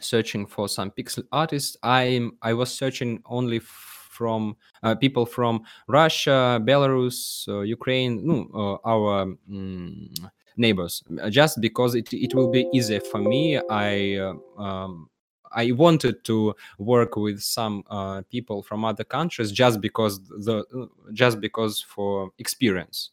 [0.00, 1.76] searching for some pixel artists.
[1.82, 9.26] I'm I was searching only from uh, people from Russia, Belarus, uh, Ukraine, no, our
[9.50, 13.60] mm, neighbors, just because it it will be easier for me.
[13.70, 14.16] I
[14.58, 15.08] um,
[15.52, 21.40] I wanted to work with some uh, people from other countries just because the just
[21.40, 23.10] because for experience.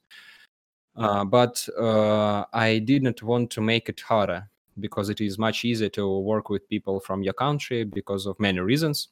[0.96, 4.48] Uh, but uh, I didn't want to make it harder
[4.80, 8.60] because it is much easier to work with people from your country because of many
[8.60, 9.10] reasons.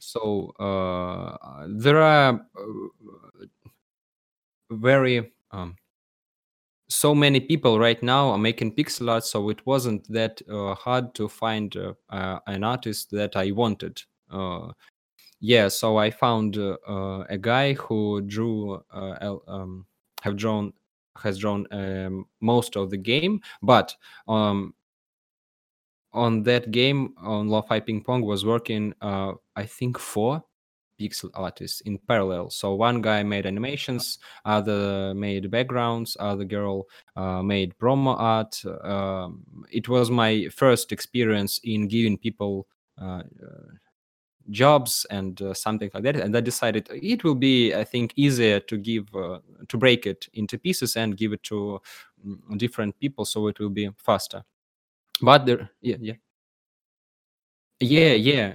[0.00, 3.44] So uh, there are uh,
[4.70, 5.76] very um,
[6.88, 11.14] so many people right now are making pixel art, so it wasn't that uh, hard
[11.14, 14.02] to find uh, uh, an artist that I wanted.
[14.30, 14.72] Uh,
[15.40, 16.76] yeah, so I found uh,
[17.28, 19.86] a guy who drew um,
[20.22, 20.72] have drawn
[21.16, 23.94] has drawn um, most of the game, but
[24.26, 24.74] um,
[26.12, 30.42] on that game on Lo-Fi Ping Pong was working I think four
[30.98, 32.50] pixel artists in parallel.
[32.50, 36.86] So one guy made animations, other made backgrounds, other girl
[37.16, 38.62] uh, made promo art.
[38.84, 42.66] Um, it was my first experience in giving people
[43.00, 43.68] uh, uh,
[44.50, 48.58] jobs and uh, something like that and i decided it will be i think easier
[48.58, 49.38] to give uh,
[49.68, 51.80] to break it into pieces and give it to
[52.26, 54.42] mm, different people so it will be faster
[55.20, 56.14] but there yeah yeah
[57.80, 58.54] yeah yeah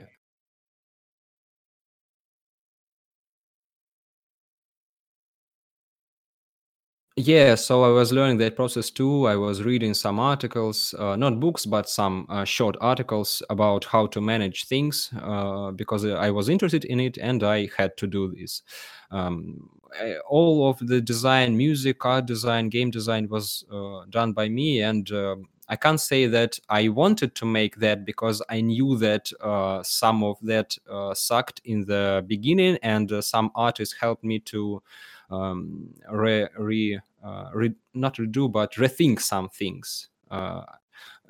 [7.16, 9.28] Yeah, so I was learning that process too.
[9.28, 14.08] I was reading some articles, uh, not books, but some uh, short articles about how
[14.08, 18.34] to manage things uh, because I was interested in it and I had to do
[18.36, 18.64] this.
[19.12, 19.70] Um,
[20.02, 24.82] I- all of the design, music, art design, game design was uh, done by me.
[24.82, 29.32] And um I can't say that I wanted to make that because I knew that
[29.40, 34.40] uh, some of that uh, sucked in the beginning and uh, some artists helped me
[34.52, 34.84] to
[35.30, 40.10] um, re, re, uh, re, not redo but rethink some things.
[40.32, 40.64] Uh,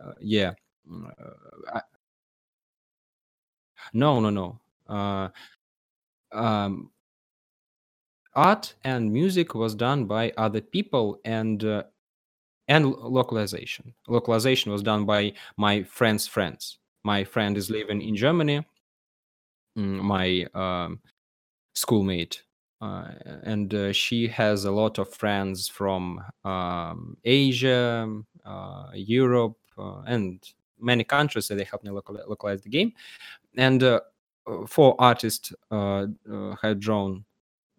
[0.04, 0.54] uh, yeah,
[0.90, 1.82] Mm, uh, I,
[3.94, 4.60] no, no, no.
[4.88, 5.30] Uh,
[6.32, 6.92] um,
[8.36, 11.64] art and music was done by other people, and
[12.68, 13.94] and localization.
[14.08, 16.80] Localization was done by my friend's friends.
[17.04, 18.66] My friend is living in Germany.
[19.78, 21.02] Mm, My um,
[21.76, 22.44] schoolmate,
[23.44, 28.08] and uh, she has a lot of friends from um, Asia,
[28.46, 30.44] uh, Europe, uh, and
[30.80, 32.94] many countries that they help me local- localize the game.
[33.58, 34.02] And uh,
[34.48, 37.26] uh, four artists uh, uh, had drawn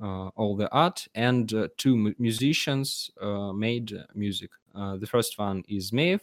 [0.03, 4.51] uh, all the art, and uh, two mu- musicians uh, made uh, music.
[4.75, 6.21] Uh, the first one is Mev,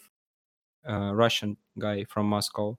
[0.85, 2.77] a Russian guy from Moscow,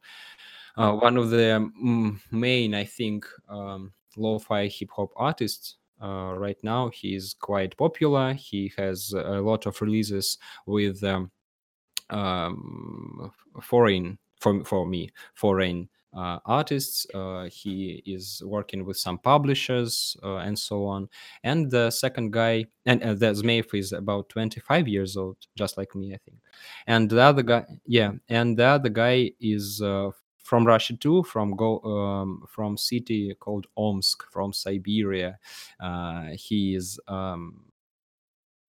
[0.76, 6.58] uh, one of the mm, main, I think, um, lo-fi hip hop artists uh, right
[6.62, 6.88] now.
[6.90, 8.34] He's quite popular.
[8.34, 11.30] He has a lot of releases with um,
[12.10, 13.32] um,
[13.62, 17.06] foreign for for me foreign uh, artists.
[17.14, 21.08] Uh, he is working with some publishers uh, and so on.
[21.42, 25.94] And the second guy, and uh, the Zmeyev is about 25 years old, just like
[25.94, 26.38] me, I think.
[26.86, 30.10] And the other guy, yeah, and the other guy is uh,
[30.42, 35.38] from Russia too, from go um, from city called Omsk, from Siberia.
[35.80, 37.00] Uh, he is.
[37.08, 37.72] Um,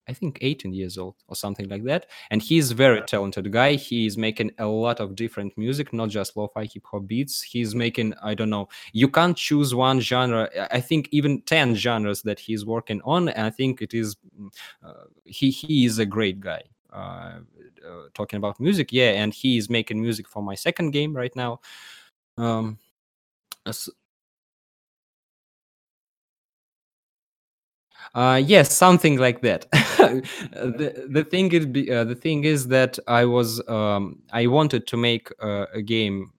[0.07, 2.07] I think 18 years old or something like that.
[2.29, 3.75] And he's very talented guy.
[3.75, 7.41] He is making a lot of different music, not just lo-fi hip hop beats.
[7.41, 10.49] He's making, I don't know, you can't choose one genre.
[10.71, 13.29] I think even 10 genres that he's working on.
[13.29, 14.53] And I think it is, mm,
[14.83, 16.63] uh, he, he is a great guy.
[16.93, 17.39] Uh,
[18.13, 21.59] talking about music, yeah, and he is making music for my second game right now.
[22.37, 22.79] Um,
[28.13, 29.65] Uh, yes, something like that.
[29.71, 34.97] the the thing is uh, the thing is that I was um, I wanted to
[34.97, 36.31] make uh, a game.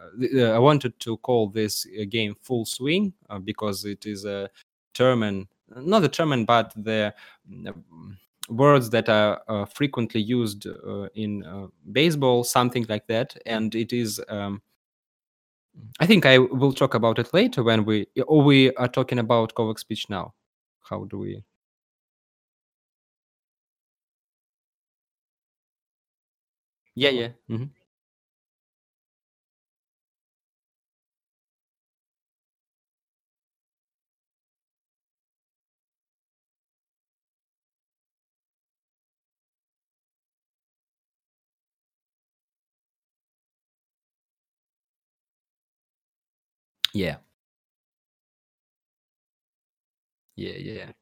[0.00, 4.48] Uh, uh, I wanted to call this game Full Swing uh, because it is a
[4.94, 7.14] German, not a German, but the
[8.48, 13.92] words that are uh, frequently used uh, in uh, baseball, something like that, and it
[13.92, 14.20] is.
[14.28, 14.62] Um,
[16.00, 19.54] I think I will talk about it later when we or we are talking about
[19.54, 20.34] Kovac speech now.
[20.88, 21.44] How do we?
[26.94, 27.32] Yeah, yeah.
[27.48, 27.70] Mhm.
[46.92, 47.18] Yeah.
[50.36, 50.92] Yeah, yeah.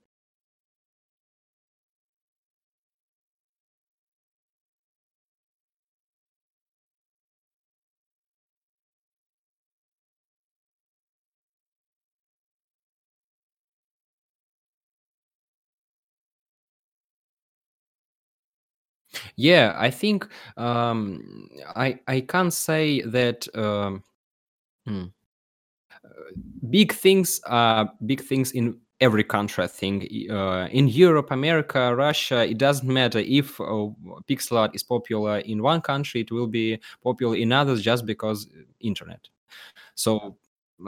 [19.36, 20.26] Yeah, I think
[20.56, 24.02] um, I I can't say that um,
[24.86, 25.06] hmm,
[26.70, 29.64] big things are big things in every country.
[29.64, 33.88] I think uh, in Europe, America, Russia, it doesn't matter if uh,
[34.28, 38.46] pixel art is popular in one country, it will be popular in others just because
[38.46, 39.28] uh, internet.
[39.94, 40.36] So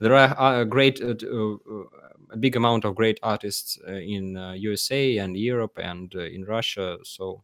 [0.00, 1.84] there are a great, uh, t- uh, uh,
[2.32, 6.44] a big amount of great artists uh, in uh, USA and Europe and uh, in
[6.44, 6.98] Russia.
[7.02, 7.42] So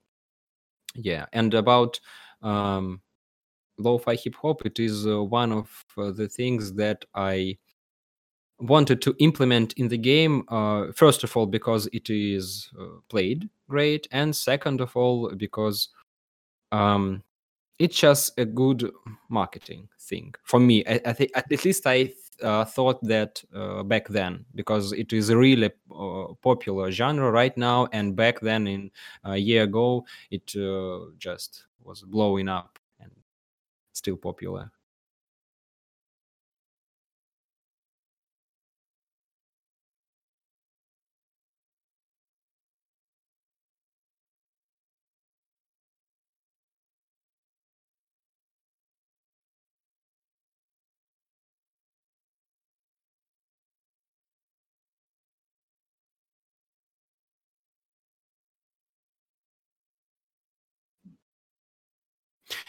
[0.94, 2.00] yeah, and about
[2.42, 3.00] um,
[3.78, 7.58] lo-fi hip hop, it is uh, one of uh, the things that I
[8.58, 10.44] wanted to implement in the game.
[10.48, 15.88] Uh, first of all, because it is uh, played great, and second of all, because
[16.72, 17.22] um,
[17.78, 18.90] it's just a good
[19.28, 20.84] marketing thing for me.
[20.86, 22.12] I, I think at least I
[22.42, 25.70] uh, thought that uh, back then because it is a really
[26.42, 28.90] popular genre right now, and back then, in
[29.24, 30.46] a year ago, it
[31.18, 32.78] just was blowing up
[33.96, 34.70] still popular.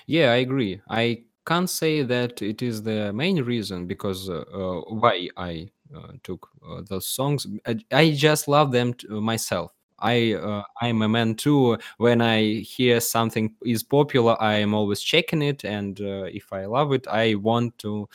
[0.08, 0.82] Yeah, I agree.
[0.90, 6.14] I can't say that it is the main reason because uh, uh, why I uh,
[6.24, 7.46] took uh, those songs.
[7.66, 9.72] I, I just love them t- uh, myself.
[10.00, 11.78] I uh, I'm a man too.
[11.98, 16.94] When I hear something is popular, I am always checking it, and if I love
[16.94, 18.08] it, I want to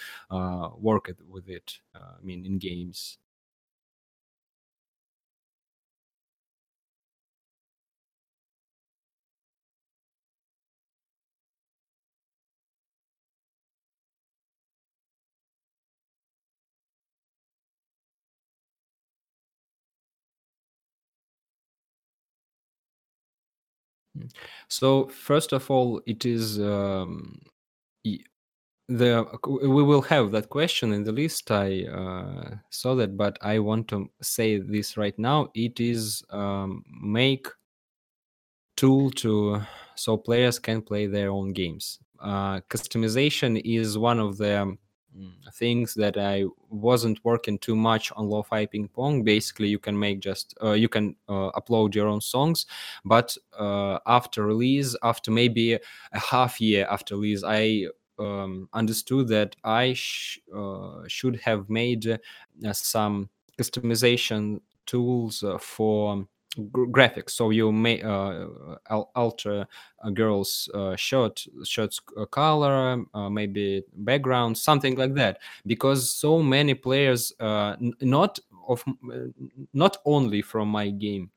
[0.79, 1.79] work it, with it.
[1.95, 3.19] I mean, in games.
[24.69, 27.41] So first of all, it is um,
[28.89, 31.51] The we will have that question in the list.
[31.51, 35.49] I uh, saw that, but I want to say this right now.
[35.55, 37.47] It is um, make
[38.77, 39.63] tool to
[39.95, 42.01] so players can play their own games.
[42.21, 44.79] Uh, customization is one of the um,
[45.53, 49.23] things that I wasn't working too much on lo-fi ping pong.
[49.25, 52.67] Basically, you can make just uh, you can uh, upload your own songs,
[53.05, 55.81] but uh, after release, after maybe a
[56.19, 57.87] half year after release, I
[58.19, 66.27] um, understood that I sh- uh, should have made uh, some customization tools uh, for
[66.59, 67.31] graphics.
[67.31, 68.47] So you may uh,
[69.15, 69.67] alter
[70.05, 75.39] a girl's uh, shirt shirt's uh, color uh, maybe background something like that.
[75.67, 78.39] Because so many players uh, not
[78.69, 79.17] of uh,
[79.73, 81.31] not only from my game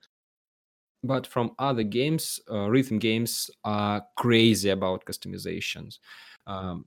[1.04, 6.00] but from other games rhythm games are crazy about customizations.
[6.48, 6.86] Um,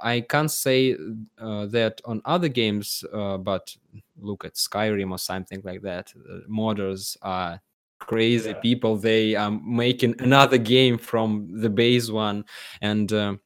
[0.00, 0.94] i can't say
[1.38, 3.74] that on other games but
[4.20, 6.12] look at skyrim or something like that.
[6.48, 7.60] Modders are
[7.98, 8.60] crazy Yeah.
[8.60, 12.44] people they are making another game from the base one.
[12.80, 13.40] And um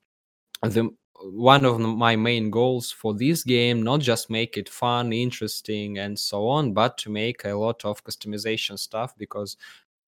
[0.63, 0.91] the
[1.23, 6.19] one of my main goals for this game not just make it fun interesting and
[6.19, 9.57] so on but to make a lot of customization stuff because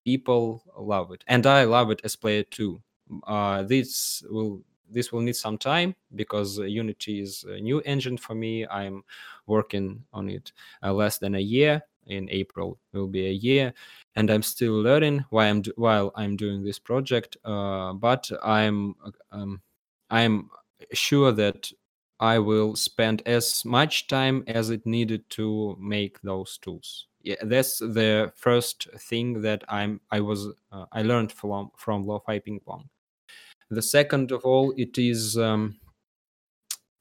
[0.03, 1.23] people love it.
[1.27, 2.81] And i love it as player too
[3.27, 8.17] uh, this will this will need some time because uh, unity is a new engine
[8.17, 8.65] for me.
[8.67, 9.03] I'm
[9.47, 10.51] working on it
[10.83, 13.73] uh, less than a year in april will be a year
[14.15, 18.95] and i'm still learning while i'm do- while i'm doing this project uh, but i'm
[19.31, 19.61] um,
[20.09, 20.49] i'm
[20.93, 21.71] sure that
[22.19, 27.07] I will spend as much time as it needed to make those tools.
[27.21, 32.39] Yeah, that's the first thing that I'm I was uh, I learned from from lo-fi
[32.39, 32.89] ping pong.
[33.69, 35.79] The second of all, it is um,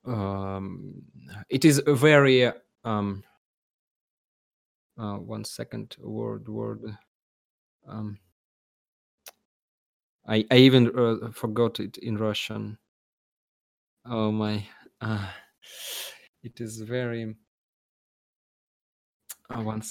[0.04, 1.02] um,
[1.48, 2.50] it is a very
[2.84, 3.22] um,
[5.02, 6.82] uh, one second word word
[7.88, 8.18] um,
[10.28, 12.78] I I even uh, forgot it in Russian.
[14.06, 14.66] Oh my.
[15.00, 15.28] Uh,
[16.44, 17.34] it is very
[19.54, 19.82] uh, one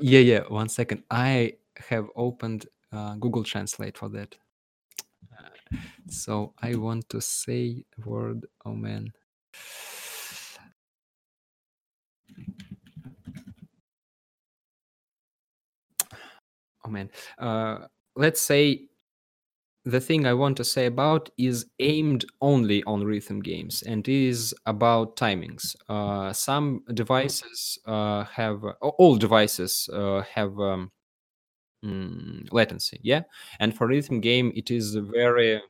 [0.00, 1.52] yeah yeah one second i
[1.90, 4.36] have opened uh, google translate for that
[6.08, 9.12] so i want to say word oh man
[16.88, 17.10] oh man.
[17.38, 17.86] Uh,
[18.16, 18.88] let's say
[19.84, 24.54] the thing I want to say about is aimed only on rhythm games and is
[24.66, 25.76] about timings.
[25.88, 30.90] Uh, some devices uh, have all devices uh, have um,
[31.84, 33.22] mm, latency, yeah,
[33.60, 35.62] and for rhythm game it is very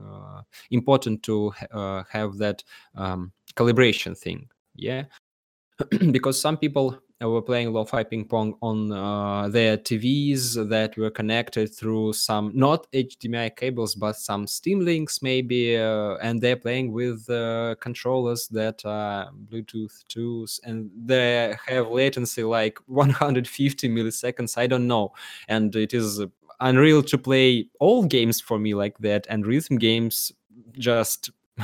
[0.00, 2.62] uh, important to uh, have that
[2.94, 5.04] um, calibration thing, yeah,
[6.12, 11.74] because some people were playing lo-fi ping pong on uh, their TVs that were connected
[11.74, 17.28] through some not HDMI cables but some Steam links maybe, uh, and they're playing with
[17.30, 24.58] uh, controllers that are Bluetooth too, and they have latency like 150 milliseconds.
[24.58, 25.12] I don't know,
[25.48, 26.20] and it is
[26.60, 30.32] unreal to play all games for me like that, and rhythm games
[30.78, 31.30] just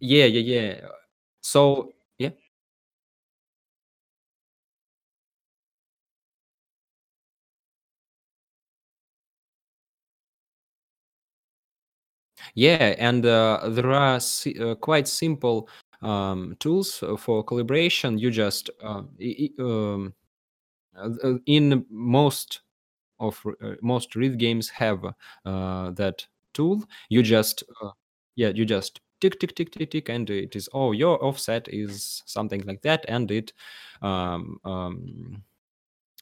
[0.00, 0.88] yeah yeah yeah
[1.52, 2.30] so yeah
[12.54, 15.68] Yeah, and uh, there are si- uh, quite simple
[16.02, 18.18] um, tools uh, for calibration.
[18.18, 20.14] You just uh, i- um,
[20.96, 22.62] uh, uh, in most
[23.20, 25.04] of uh, most read games have
[25.46, 26.84] uh, that tool.
[27.10, 27.90] You just uh,
[28.36, 32.22] yeah, you just tick tick tick tick tick, and it is oh your offset is
[32.26, 33.52] something like that, and it
[34.02, 35.42] um, um,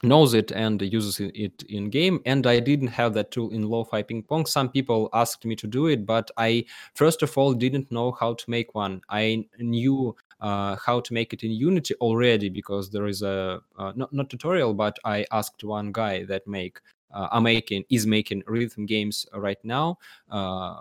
[0.03, 4.03] knows it and uses it in game and i didn't have that tool in lo-fi
[4.03, 4.45] ping pong.
[4.45, 6.65] Some people asked me to do it but i
[6.95, 9.01] first of all didn't know how to make one.
[9.09, 13.93] I knew uh, how to make it in unity already because there is a uh,
[13.97, 16.81] not, not tutorial but i asked one guy that make
[17.15, 19.99] uh, are making is making rhythm games right now.
[20.31, 20.75] Uh,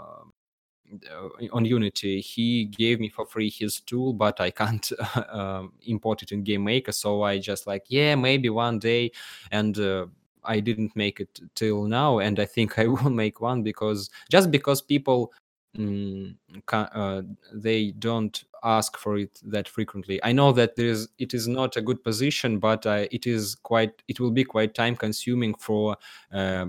[1.51, 4.89] on Unity, he gave me for free his tool, but I can't
[5.29, 6.91] um, import it in Game Maker.
[6.91, 9.11] So I just like, yeah, maybe one day,
[9.51, 10.07] and uh,
[10.43, 14.51] I didn't make it till now, and I think I will make one because just
[14.51, 15.33] because people
[15.77, 16.35] mm,
[16.71, 17.21] uh,
[17.53, 20.19] they don't ask for it that frequently.
[20.23, 23.55] I know that there is it is not a good position, but uh, it is
[23.55, 25.97] quite it will be quite time consuming for
[26.31, 26.67] uh,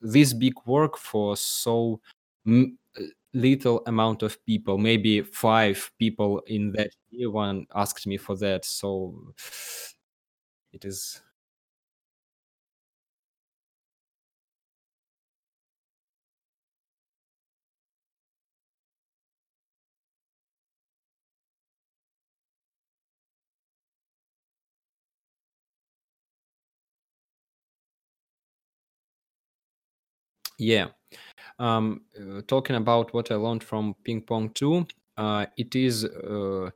[0.00, 2.15] this big work for so uh,
[2.46, 2.64] Uh,
[3.34, 8.64] little amount of people maybe five people in that year one asked me for that
[8.64, 9.14] so
[10.72, 11.22] it is
[30.58, 30.88] yeah
[31.58, 34.86] um uh, talking about what i learned from ping pong 2
[35.16, 36.70] uh it is uh,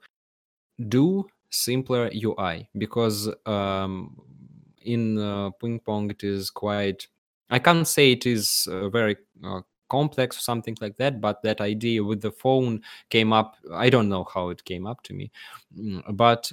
[0.89, 4.17] do simpler UI because um,
[4.83, 7.07] in uh, ping pong it is quite.
[7.51, 11.61] I can't say it is uh, very uh, complex or something like that, but that
[11.61, 13.57] idea with the phone came up.
[13.73, 15.31] I don't know how it came up to me,
[15.77, 16.51] Mm, but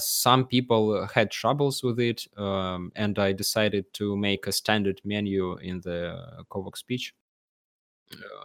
[0.00, 5.56] some people had troubles with it, um, and I decided to make a standard menu
[5.58, 7.14] in the Kovac speech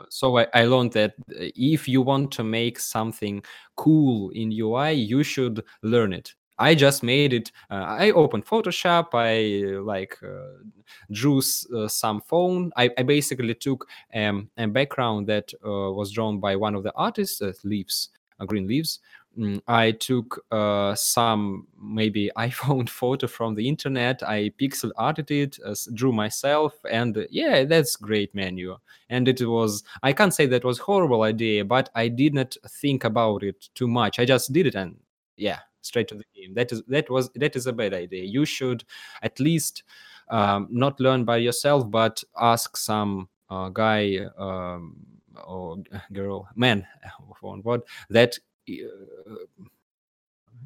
[0.10, 3.44] so I, I learned that uh, if you want to make something
[3.76, 6.34] cool in UI, you should learn it.
[6.60, 7.52] I just made it.
[7.70, 9.14] Uh, I opened Photoshop.
[9.14, 10.64] I uh, like uh,
[11.12, 12.72] drew uh, some phone.
[12.76, 16.94] I, I basically took um, a background that uh, was drawn by one of the
[16.96, 18.10] artists, leaves,
[18.48, 19.00] green leaves.
[19.38, 24.24] Mm, I took uh, some maybe iPhone photo from the internet.
[24.24, 28.78] I pixel arted it, uh, drew myself, and uh, yeah, that's great menu.
[29.10, 33.04] And it was i can't say that was horrible idea but i did not think
[33.06, 34.20] about it too much.
[34.20, 34.98] I just did it and
[35.38, 36.54] yeah straight to the game.
[36.54, 38.24] That is that was that is a bad idea.
[38.24, 38.84] You should
[39.22, 39.84] at least
[40.30, 44.98] um, not learn by yourself but ask some uh, guy um,
[45.46, 45.78] or
[46.12, 46.86] girl man
[47.42, 48.40] one word that uh,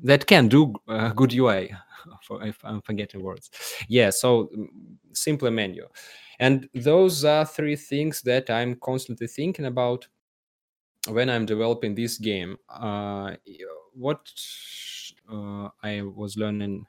[0.03, 1.71] that can do uh, good ui
[2.23, 3.49] for, if i'm forgetting words.
[3.87, 4.67] Yeah so mm,
[5.13, 5.87] simple menu.
[6.39, 10.07] And those are three things that i'm constantly thinking about
[11.07, 12.57] when i'm developing this game.
[12.69, 13.35] Uh,
[13.93, 14.31] what
[15.31, 16.85] uh, i was learning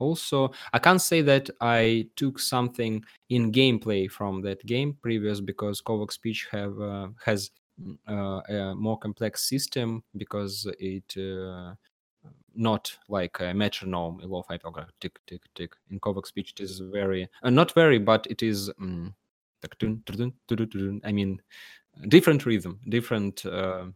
[0.00, 5.82] also i can't say that i took something in gameplay from that game previous because
[5.82, 7.67] kovac speech have uh, has uh,
[8.06, 11.74] a more complex system because it uh,
[12.54, 15.72] not like a metronome, a lo-fi program, tick tick tick.
[15.90, 18.70] In Kovac speech, it is very uh, not very, but it is.
[18.80, 19.14] Um,
[21.04, 21.42] I mean,
[22.08, 23.44] different rhythm, different.
[23.44, 23.86] Uh,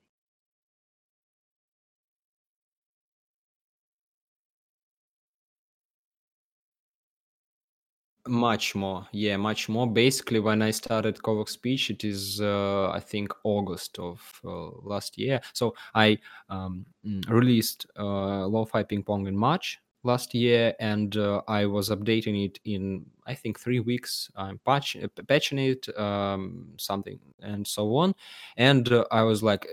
[8.28, 9.84] Much more, yeah, much more.
[9.90, 15.18] Basically, when I started Kovac Speech, it is uh, I think August of uh, last
[15.18, 15.40] year.
[15.52, 16.18] So I
[16.48, 21.90] um, mm, released uh, Lo-Fi Ping Pong in March last year, and uh, I was
[21.90, 24.30] updating it in I think three weeks.
[24.36, 24.96] I'm patch,
[25.28, 28.14] patching it, um, something, and so on.
[28.56, 29.68] And uh, I was like,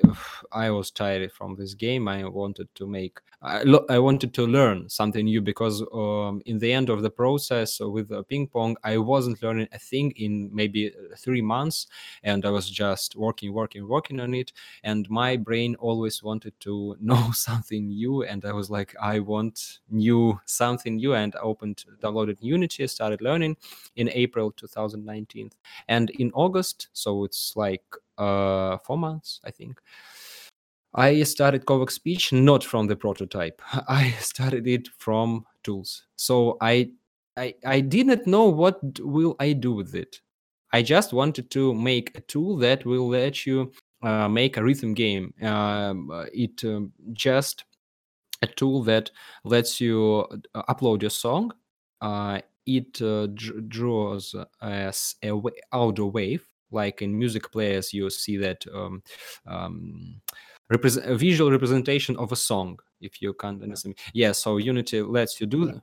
[0.52, 2.08] I was tired from this game.
[2.08, 6.60] I wanted to make, I, lo- I wanted to learn something new because um, in
[6.60, 10.50] the end of the process with uh, ping pong, I wasn't learning a thing in
[10.54, 11.88] maybe uh, three months,
[12.24, 14.52] and I was just working, working, working on it.
[14.84, 19.80] And my brain always wanted to know something new, and I was like, I want
[19.90, 25.52] new something new, and I opened, downloaded Unity, started learning in April 2019,
[25.88, 27.84] and in August, so it's like
[28.18, 29.80] uh, four months, I think.
[30.94, 33.62] I started Kovac Speech not from the prototype.
[33.88, 36.08] I started it from tools.
[36.16, 36.92] So I
[37.38, 40.20] I, I didn't know what will I do with it.
[40.74, 43.72] I just wanted to make a tool that will let you
[44.04, 45.34] uh, make a rhythm game.
[45.42, 47.64] Um, it um, just
[48.42, 49.12] a tool that
[49.46, 51.54] lets you uh, upload your song.
[52.02, 52.40] Uh,
[52.78, 58.38] it uh, dr- draws as a wa- audio wave, like in music players, you see
[58.38, 59.02] that um,
[59.48, 60.22] um,
[60.70, 62.80] represent visual representation of a song.
[63.02, 64.04] If you can't understand, me.
[64.14, 64.34] yeah.
[64.34, 65.66] So Unity lets you do.
[65.68, 65.82] that.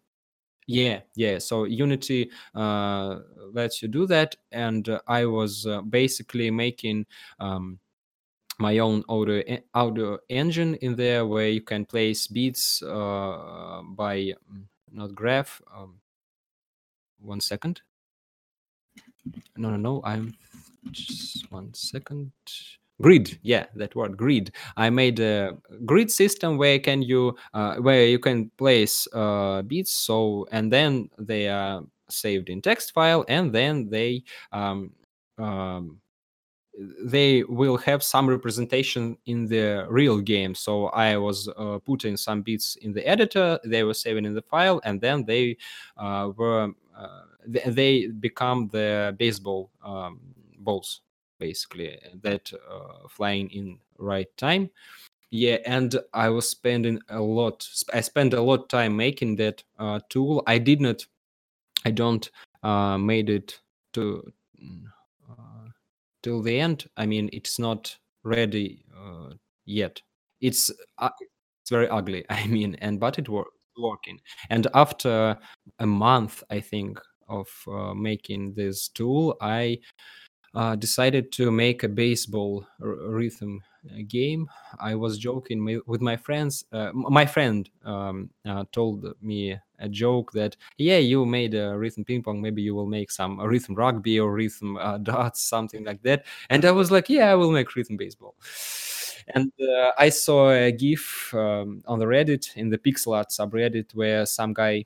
[0.68, 1.38] Yeah, yeah.
[1.38, 3.20] So Unity uh,
[3.52, 7.06] lets you do that, and uh, I was uh, basically making.
[7.38, 7.78] Um,
[8.58, 14.32] my own audio e- audio engine in there where you can place beats uh, by
[14.50, 15.60] mm, not graph.
[15.74, 16.00] Um,
[17.20, 17.80] one second.
[19.56, 20.02] No, no, no.
[20.04, 20.34] I'm
[20.90, 22.32] just one second.
[23.02, 24.52] Grid, yeah, that word grid.
[24.76, 29.92] I made a grid system where can you uh, where you can place uh, beats.
[29.92, 34.92] So and then they are saved in text file, and then they um,
[35.36, 36.00] um,
[37.02, 40.54] they will have some representation in the real game.
[40.54, 44.42] So I was uh, putting some bits in the editor, they were saving in the
[44.42, 45.56] file, and then they
[45.96, 50.20] uh, were uh, they become the baseball um,
[50.58, 51.02] balls
[51.38, 54.70] basically that uh, flying in right time.
[55.30, 57.68] Yeah, and I was spending a lot.
[57.92, 60.42] I spent a lot time making that uh, tool.
[60.46, 61.04] I did not.
[61.84, 62.30] I don't
[62.62, 63.60] uh, made it
[63.94, 64.32] to.
[65.30, 65.68] uh,
[66.22, 69.30] till the end i mean it's not ready uh,
[69.64, 70.02] yet
[70.40, 70.70] it's
[71.60, 74.20] it's very ugly i mean and but it works working
[74.50, 75.36] and after
[75.78, 79.78] a month i think of uh, making this tool i
[80.54, 84.46] uh, decided to make a baseball r- rhythm uh, game.
[84.80, 86.64] I was joking with my friends.
[86.72, 92.04] Uh, my friend um, uh, told me a joke that, yeah, you made a rhythm
[92.04, 96.02] ping pong, maybe you will make some rhythm rugby or rhythm uh, darts, something like
[96.02, 96.24] that.
[96.48, 98.34] And I was like, yeah, I will make rhythm baseball.
[99.34, 103.94] And uh, I saw a GIF um, on the Reddit in the pixel art subreddit
[103.94, 104.84] where some guy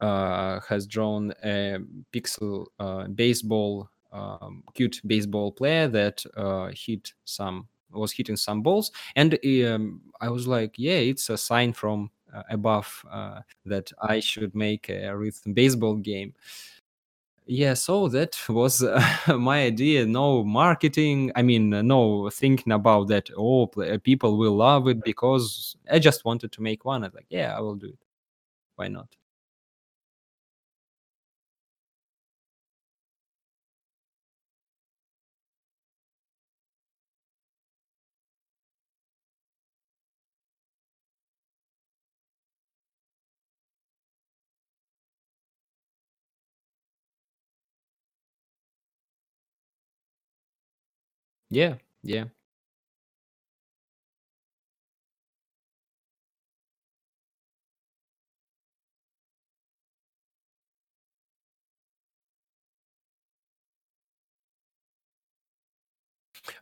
[0.00, 1.78] uh, has drawn a
[2.12, 8.92] pixel uh, baseball, um, cute baseball player that uh, hit some was hitting some balls,
[9.16, 14.20] and um, I was like, yeah, it's a sign from uh, above uh, that I
[14.20, 16.34] should make a rhythm baseball game.
[17.52, 19.02] Yeah, so that was uh,
[19.38, 20.06] my idea.
[20.06, 21.32] No marketing.
[21.34, 23.28] I mean, uh, no thinking about that.
[23.36, 27.02] Oh, pl- people will love it because I just wanted to make one.
[27.02, 27.98] I was like, yeah, I will do it.
[28.76, 29.08] Why not?
[51.50, 52.26] Yeah, yeah.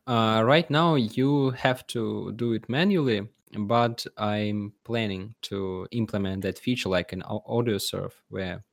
[0.07, 6.59] Uh, right now, you have to do it manually, but I'm planning to implement that
[6.59, 8.65] feature like an au- Audiosurf where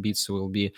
[0.00, 0.72] beats will be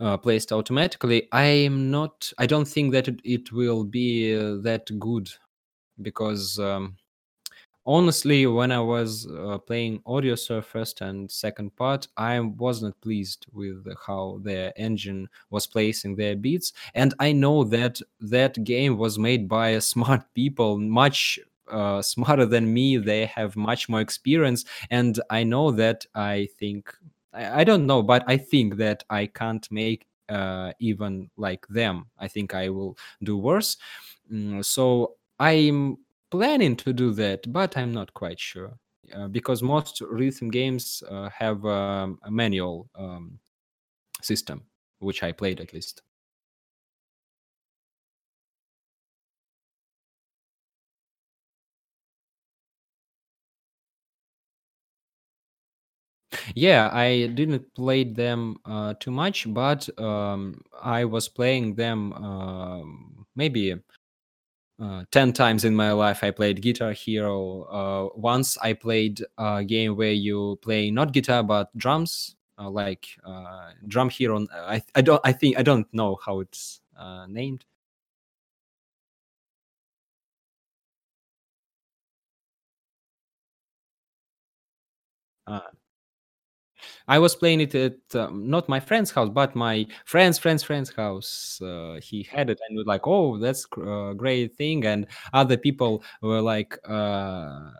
[0.00, 2.32] uh, placed automatically, I'm not.
[2.38, 5.28] I don't think that it, it will be uh, that good
[6.02, 6.96] because um,
[7.86, 13.46] honestly, when I was uh, playing Audiosurf first and second part, I was not pleased
[13.52, 19.18] with how their engine was placing their beats, and I know that that game was
[19.18, 21.38] made by smart people, much
[21.70, 22.96] uh, smarter than me.
[22.98, 26.06] They have much more experience, and I know that.
[26.14, 26.94] I think
[27.32, 32.06] I, don't know, but I think that I can't make uh, even like them.
[32.18, 33.76] I think I will do worse.
[34.30, 35.98] Mm, so I'm
[36.30, 38.78] planning to do that, but I'm not quite sure
[39.14, 43.38] uh, because most rhythm games uh, have um, a manual um,
[44.22, 44.62] system,
[45.00, 46.02] which I played at least.
[56.54, 63.26] Yeah, I didn't play them uh, too much, but um, I was playing them um,
[63.36, 63.74] maybe
[64.80, 66.22] uh, 10 times in my life.
[66.24, 67.62] I played Guitar Hero.
[67.64, 73.06] Uh, once I played a game where you play not guitar but drums, uh, like
[73.24, 74.46] uh, Drum Hero.
[74.52, 77.64] I, I don't I think I don't know how it's uh, named.
[87.08, 90.90] I was playing it at um, not my friend's house, but my friend's friend's friend's
[90.90, 91.60] house.
[91.62, 95.56] Uh, he had it and was like, "Oh, that's a uh, great thing," and other
[95.56, 96.78] people were like.
[96.88, 97.70] Uh,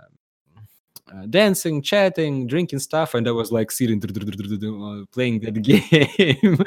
[1.12, 6.58] uh, dancing, chatting, drinking stuff, and I was like sitting uh, playing that game.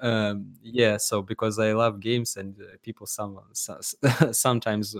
[0.00, 3.38] um, yeah, so because I love games and people some,
[4.32, 4.94] sometimes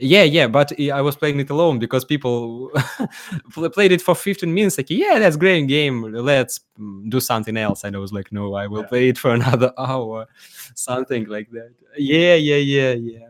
[0.00, 2.70] yeah, yeah, but I was playing it alone because people
[3.72, 4.78] played it for 15 minutes.
[4.78, 6.02] Like, yeah, that's great game.
[6.02, 6.60] Let's
[7.08, 7.84] do something else.
[7.84, 8.88] And I was like, no, I will yeah.
[8.88, 10.26] play it for another hour,
[10.74, 11.72] something like that.
[11.96, 13.28] Yeah, yeah, yeah, yeah.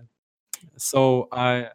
[0.77, 1.69] So I,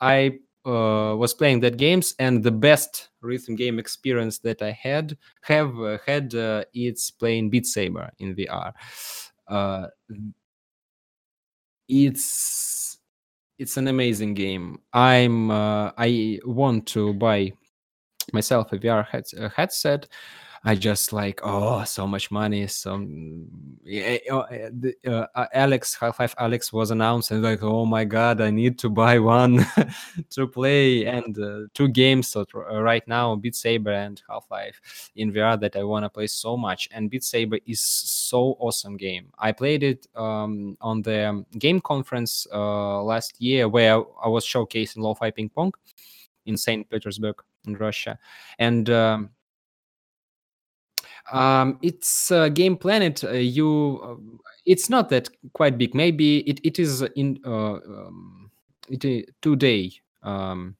[0.00, 5.16] I uh, was playing that games, and the best rhythm game experience that I had
[5.42, 8.72] have uh, had uh, it's playing Beat Saber in VR.
[9.48, 9.86] Uh,
[11.88, 12.95] it's
[13.58, 14.80] it's an amazing game.
[14.92, 17.52] I'm uh, I want to buy
[18.32, 20.08] myself a VR head, a headset.
[20.66, 22.66] I just like oh so much money.
[22.66, 23.06] So
[23.84, 24.68] yeah, oh, eh,
[25.06, 28.76] uh, uh, Alyx Half Life Alyx was announced and like oh my god I need
[28.80, 29.64] to buy one
[30.30, 35.10] to play and uh, two games so uh, right now Beat Saber and Half Life
[35.14, 38.96] in VR that I want to play so much and Beat Saber is so awesome
[38.96, 39.28] game.
[39.38, 44.98] I played it um, on the game conference uh, last year where I was showcasing
[44.98, 45.72] Lo-Fi Ping Pong
[46.44, 46.90] in St.
[46.90, 47.36] Petersburg
[47.68, 48.18] in Russia
[48.58, 48.90] and.
[48.90, 49.30] Um,
[51.32, 53.24] um, it's uh, Game Planet.
[53.24, 55.94] Uh, you, uh, it's not that quite big.
[55.94, 58.50] Maybe it, it is in uh, um,
[58.88, 60.76] it two day um,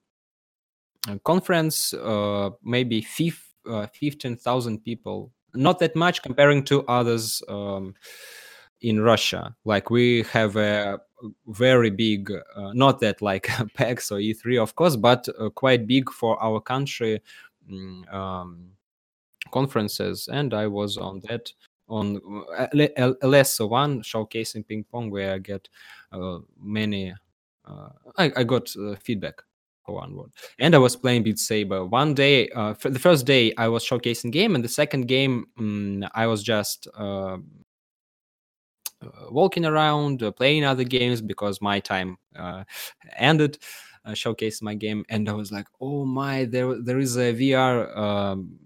[1.24, 1.94] conference.
[1.94, 5.32] Uh, maybe fif- uh, fifteen thousand people.
[5.55, 7.94] Not that much comparing to others um,
[8.82, 9.55] in Russia.
[9.64, 11.01] Like we have a
[11.47, 16.11] very big, uh, not that like PAX or E3, of course, but uh, quite big
[16.11, 17.22] for our country.
[17.70, 18.76] Mm, um,
[19.53, 21.53] conferences, and I was on that
[21.88, 22.20] on
[22.59, 25.68] uh, less one showcasing ping pong where I get
[26.12, 27.14] uh, many.
[27.64, 29.34] Uh, I, I got uh, feedback
[29.84, 31.84] for one word, and I was playing Beat Saber.
[31.84, 35.47] One day, uh, for the first day, I was showcasing game, and the second game,
[35.59, 36.88] um, I was just.
[36.97, 37.38] Uh,
[39.30, 42.16] walking around playing other games because my time
[43.18, 43.59] ended
[44.09, 48.59] showcasing my game and i was like oh my there there is a vr um,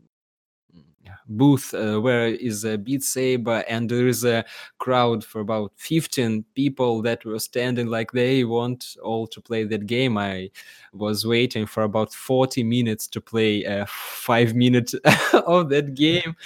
[1.31, 4.45] booth uh, where is a Beat Saber, and there is a
[4.78, 9.87] crowd for about 15 people that were standing like they want all to play that
[9.87, 10.18] game.
[10.18, 10.51] I
[10.93, 14.93] was waiting for about 40 minutes to play a five minute
[15.33, 16.37] of that game.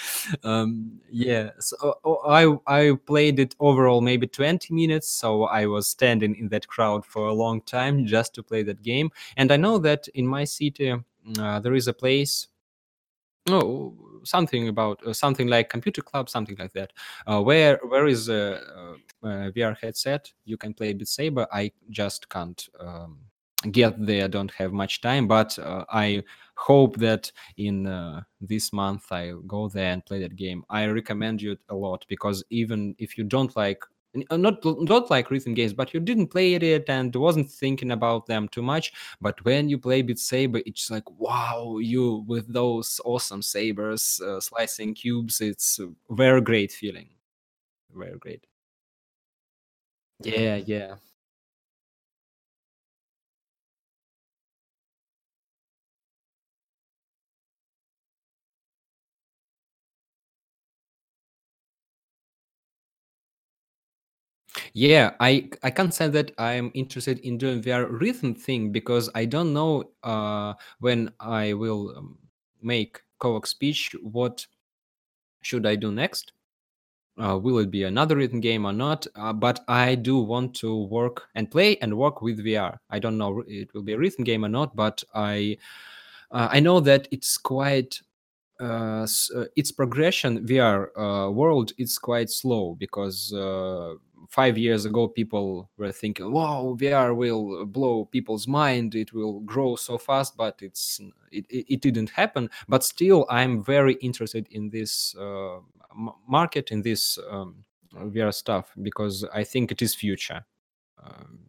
[0.43, 5.87] Um, yeah, so oh, I I played it overall maybe 20 minutes, so I was
[5.87, 9.09] standing in that crowd for a long time just to play that game.
[9.37, 10.93] And I know that in my city
[11.39, 12.47] uh, there is a place.
[13.47, 13.93] Oh,
[14.25, 16.91] something about uh, something like computer club, something like that.
[17.27, 20.31] Uh, where where is a, a, VR headset?
[20.45, 21.47] You can play Beat Saber.
[21.51, 23.19] I just can't um,
[23.71, 24.27] get there.
[24.27, 26.23] Don't have much time, but uh, I
[26.55, 30.63] hope that in uh, this month I go there and play that game.
[30.69, 33.94] I recommend you a lot because even if you don't like uh,
[34.31, 38.47] Not not like rhythm games, but you didn't play it and wasn't thinking about them
[38.47, 38.93] too much.
[39.21, 44.39] But when you play Beat Saber, it's like wow, you with those awesome sabers uh,
[44.39, 45.41] slicing cubes.
[45.41, 47.09] It's a very great feeling.
[47.93, 48.45] Very great.
[50.23, 50.95] Yeah, yeah.
[64.77, 69.23] Yeah, I I can't say that I'm interested in doing VR rhythm thing because I
[69.23, 72.17] don't know uh, when I will um,
[72.61, 73.95] make co speech.
[74.01, 74.45] What
[75.41, 76.33] should I do next?
[77.17, 79.07] Uh, will it be another rhythm game or not?
[79.15, 82.81] Uh, but I do want to work and play and work with VR.
[82.89, 85.57] I don't know it will be a rhythm game or not, but I
[86.31, 88.01] uh, I know that it's quite
[88.61, 93.33] uh, uh, its progression VR uh, world is quite slow because
[94.29, 98.95] five years ago people were thinking, "Wow, VR will blow people's mind.
[98.95, 100.99] It will grow so fast," but it's
[101.31, 102.49] it, it, didn't happen.
[102.67, 105.59] But still, I'm very interested in this uh,
[106.27, 107.63] market in this um,
[107.93, 110.45] VR stuff because I think it is future.
[111.03, 111.39] Um,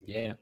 [0.00, 0.34] yeah.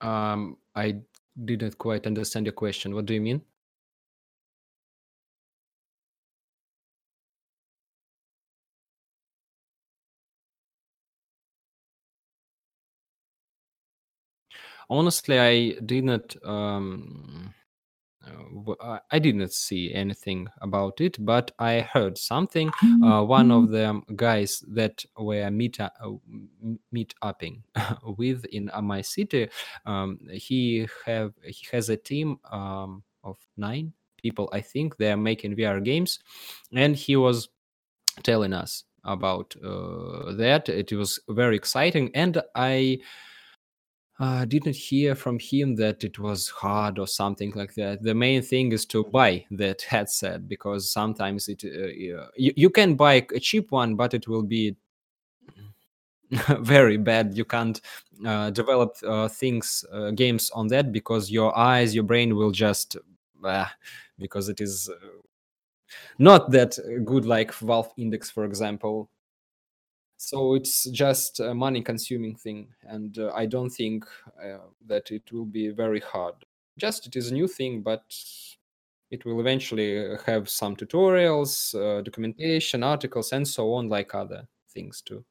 [0.00, 1.00] Um, I
[1.44, 2.94] didn't quite understand your question.
[2.94, 3.42] What do you mean?
[14.88, 16.36] Honestly, I did not.
[16.44, 17.54] Um,
[18.26, 22.70] uh, I I did not see anything about it, but I heard something.
[23.02, 25.88] Uh, one of the guys that were meet uh,
[26.92, 27.62] meet upping
[28.18, 29.48] with in uh, my city,
[29.86, 34.48] um, he have he has a team um, of nine people.
[34.52, 36.18] I think they are making VR games,
[36.72, 37.48] and he was
[38.22, 40.68] telling us about uh, that.
[40.68, 42.98] It was very exciting, and I
[44.18, 48.02] uh, didn't hear from him that it was hard or something like that.
[48.02, 52.94] The main thing is to buy that headset because sometimes it uh, you, you can
[52.94, 54.76] buy a cheap one, but it will be
[56.60, 57.36] very bad.
[57.36, 57.80] You can't
[58.24, 62.96] uh, develop uh, things, uh, games on that because your eyes, your brain will just
[63.44, 63.66] uh,
[64.18, 65.06] because it is uh,
[66.18, 69.10] not that good like Valve Index, for example.
[70.18, 74.04] So it's just a money consuming thing, and uh, I don't think
[74.42, 76.34] uh, that it will be very hard.
[76.78, 78.02] Just it is a new thing, but
[79.10, 84.48] it will eventually uh, have some tutorials, uh, documentation, articles, and so on, like other
[84.70, 85.24] things too.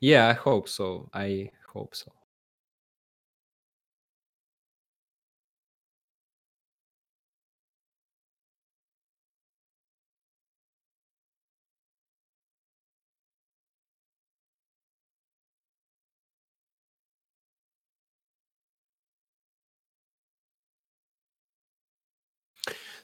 [0.00, 1.08] Yeah, I hope so.
[1.12, 2.12] I hope so.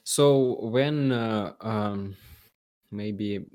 [0.03, 2.15] So when uh, um,
[2.91, 3.45] maybe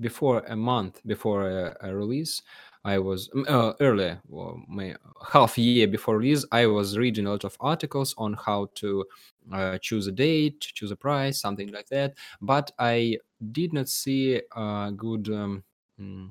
[0.00, 2.42] before a month before a, a release
[2.84, 4.94] i was uh, earlier well, may,
[5.32, 9.04] half year before release i was reading a lot of articles on how to
[9.52, 12.14] uh, choose a date choose a price something like that.
[12.40, 13.18] But i
[13.50, 15.64] did not see uh, good um,
[16.00, 16.30] mm,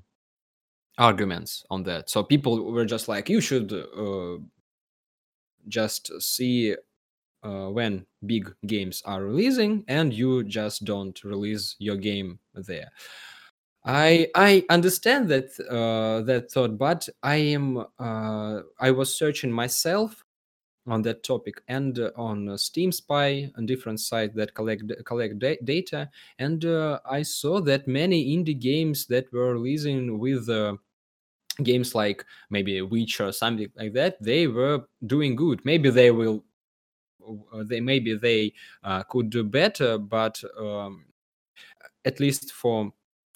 [0.97, 2.09] arguments on that.
[2.09, 4.37] So people were just like you should uh,
[5.67, 6.75] just see
[7.43, 12.89] uh, when big games are releasing and you just don't release your game there
[13.83, 20.23] I I understand that uh, that thought, but I am uh, I was searching myself
[20.87, 25.59] on that topic and uh, on Steam Spy and different sites that collect collect da-
[25.63, 26.09] data,
[26.39, 30.77] and uh, I saw that many indie games that were releasing with uh,
[31.63, 35.65] games like maybe Witcher or something like that, they were doing good.
[35.65, 36.43] Maybe they will
[37.53, 38.53] uh, they maybe they
[39.09, 41.05] could do better, but um,
[42.05, 42.91] at least for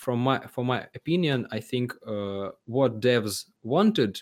[0.06, 4.22] from my for my opinion, I think uh, what devs wanted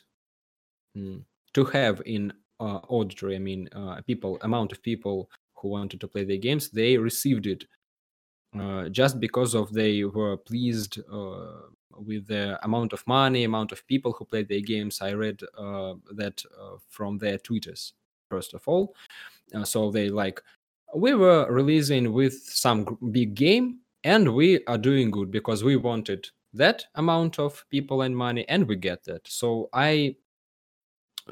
[0.97, 1.21] mm,
[1.55, 2.31] to have in
[2.61, 6.69] uh, auditory, I mean, uh, people amount of people who wanted to play the games,
[6.69, 7.65] they received it
[8.57, 11.67] uh, just because of they were pleased uh,
[11.97, 15.01] with the amount of money, amount of people who played their games.
[15.01, 17.91] I read uh, that uh, from their tweeters
[18.29, 18.95] first of all.
[19.53, 20.41] Uh, so they like
[20.95, 26.28] we were releasing with some big game and we are doing good because we wanted
[26.54, 29.28] that amount of people and money and we get that.
[29.28, 30.16] So I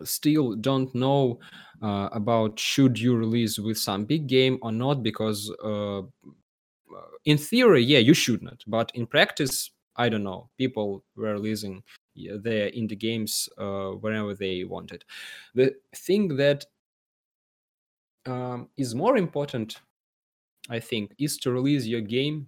[0.04, 1.40] still don't know
[1.82, 6.02] uh, about should you release with some big game or not because uh,
[7.26, 8.64] in theory yeah you should not.
[8.68, 10.50] But in practice i don't know.
[10.58, 11.84] People were releasing
[12.16, 15.04] their indie games uh, whenever they wanted.
[15.56, 16.66] The thing that
[18.26, 19.82] um, is more important
[20.70, 22.48] i think is to release your game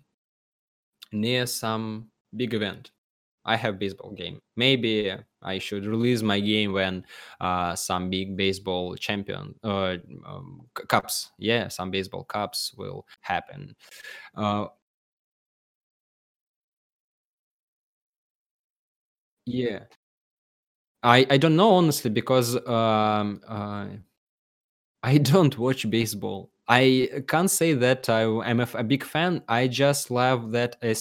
[1.14, 2.92] near some big event
[3.46, 4.40] I have baseball game.
[4.58, 7.06] Maybe I should release my game when
[7.42, 11.32] uh, some big baseball champion uh, um, cups.
[11.38, 13.76] Yeah, some baseball cups will happen.
[14.36, 14.68] Uh,
[19.46, 19.84] yeah,
[21.04, 23.42] I I don't know honestly because um,
[25.04, 26.53] I don't watch baseball.
[26.68, 29.44] I can't say that I, am a big fan.
[29.48, 30.94] I just love that uh,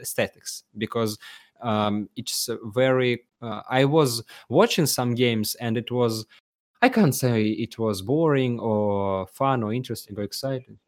[0.00, 1.18] aesthetics because
[1.62, 3.22] um, it's very.
[3.40, 6.26] Uh, I was watching some games and it was.
[6.82, 10.78] I can't say it was boring or fun or interesting or exciting.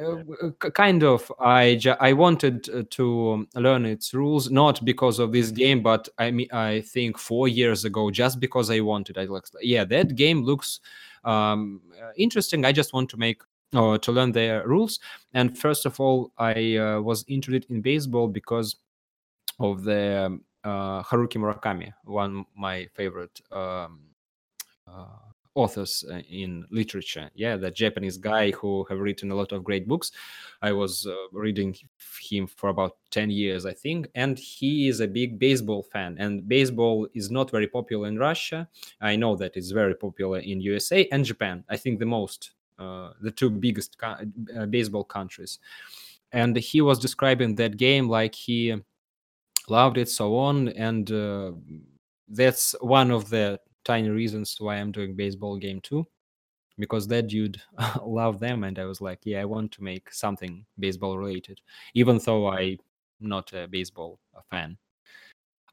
[0.00, 1.30] Uh, uh, kind of.
[1.38, 6.08] I ju- I wanted uh, to learn its rules not because of this game, but
[6.18, 9.18] I mean I think four years ago, just because I wanted.
[9.18, 10.80] I like, yeah, that game looks
[11.24, 12.64] um, uh, interesting.
[12.64, 13.42] I just want to make
[13.74, 15.00] or to learn their rules.
[15.32, 18.76] And first of all, I uh, was interested in baseball because
[19.58, 23.40] of the um, uh, Haruki Murakami, one my favorite.
[23.50, 24.00] Um,
[24.86, 27.30] uh, authors uh, in literature.
[27.34, 30.10] Yeah, that Japanese guy who have written a lot of great books.
[30.62, 31.76] I was uh, reading
[32.20, 36.16] him for about 10 years, I think, and he is a big baseball fan.
[36.18, 38.68] And baseball is not very popular in Russia.
[39.00, 41.64] I know that it's very popular in USA and Japan.
[41.68, 44.24] I think the most, uh, the two biggest co-
[44.68, 45.58] baseball countries.
[46.32, 48.74] And he was describing that game like he
[49.68, 51.52] loved it so on and uh,
[52.28, 56.06] that's one of the tiny reasons why i'm doing baseball game too
[56.78, 57.60] because that dude
[58.04, 61.60] loved them and i was like yeah i want to make something baseball related
[61.94, 62.78] even though i'm
[63.20, 64.18] not a baseball
[64.50, 64.76] fan.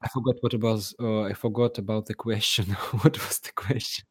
[0.03, 2.66] I forgot what it was uh, i forgot about the question.
[3.01, 4.05] What was the question?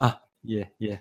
[0.00, 0.98] Ah yeah yeah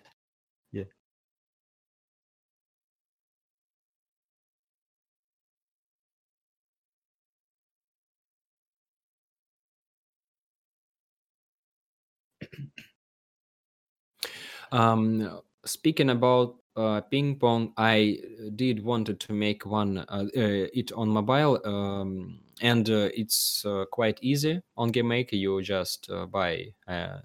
[14.71, 18.19] Um, speaking about uh, ping pong, I
[18.55, 23.85] did wanted to make one uh, uh, it on mobile, um, and uh, it's uh,
[23.91, 25.33] quite easy on GameMaker.
[25.33, 27.21] You just uh, buy a,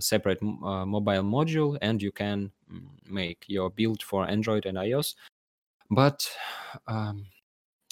[0.00, 5.14] separate mobile module, and you can mm, make your build for Android and iOS.
[5.90, 6.28] But
[6.88, 7.26] um,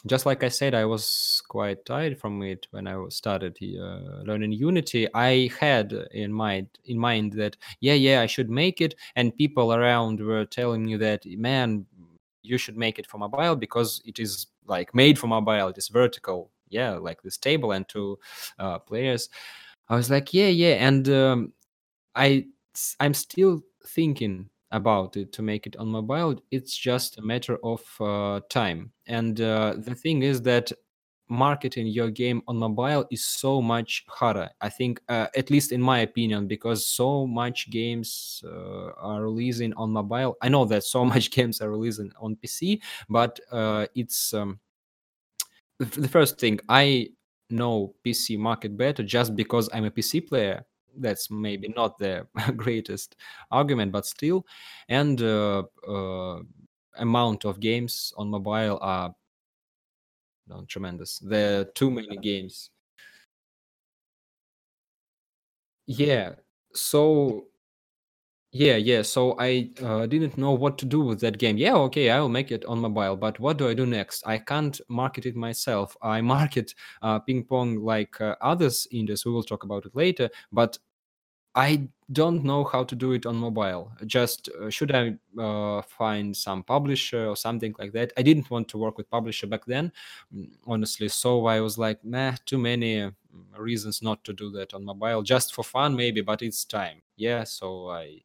[0.07, 4.53] just like I said, I was quite tired from it when I started uh, learning
[4.53, 5.09] Unity.
[5.15, 9.73] I had in mind in mind that yeah, yeah, I should make it, and people
[9.73, 11.87] around were telling me that man,
[12.43, 15.69] you should make it for mobile because it is like made for mobile.
[15.69, 18.19] It is vertical, yeah, like this table and two
[18.59, 19.31] uh, players.
[19.89, 21.53] I was like, yeah, yeah, and um,
[22.15, 26.41] I'm still thinking about it to make it on mobile.
[26.51, 28.93] It's just a matter of uh, time.
[29.07, 30.73] And uh, the thing is that
[31.29, 34.51] marketing your game on mobile is so much harder.
[34.61, 39.73] I think, uh, at least in my opinion, because so much games uh, are releasing
[39.75, 40.37] on mobile.
[40.43, 44.61] I know that so much games are releasing on PC, but uh, it's um,
[45.79, 47.09] the the first thing I
[47.51, 50.65] know PC market better just because I'm a PC player.
[50.97, 52.27] That's maybe not the
[52.57, 53.17] greatest
[53.51, 54.47] argument, but still,
[54.89, 56.41] and uh, uh,
[56.97, 59.15] amount of games on mobile are
[60.47, 61.19] no, tremendous.
[61.21, 62.71] There are too many games.
[65.87, 66.35] Yeah.
[66.75, 67.47] So
[68.57, 69.03] Yeah, yeah.
[69.03, 71.57] So I uh, didn't know what to do with that game.
[71.57, 74.23] Yeah, okay, I will make it on mobile, but what do I do next?
[74.27, 75.97] I can't market it myself.
[76.01, 76.73] I market
[77.03, 79.25] uh, ping pong like uh, others indies.
[79.25, 80.31] We will talk about it later.
[80.53, 80.79] But
[81.55, 83.93] I don't know how to do it on mobile.
[84.07, 88.13] Just uh, should I uh, find some publisher or something like that?
[88.19, 89.93] I didn't want to work with publisher back then,
[90.35, 91.09] mm, honestly.
[91.09, 93.11] So I was like, meh, too many uh,
[93.59, 95.23] reasons not to do that on mobile.
[95.23, 97.03] Just for fun, maybe, but it's time.
[97.17, 97.45] Yeah.
[97.45, 98.23] So I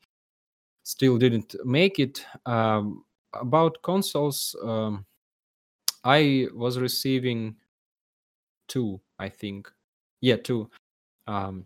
[0.90, 2.26] still didn't make it.
[2.48, 5.06] Um, about consoles, um,
[6.04, 7.56] I was receiving
[8.68, 9.72] two, I think.
[10.22, 10.70] Yeah, two.
[11.28, 11.66] Um,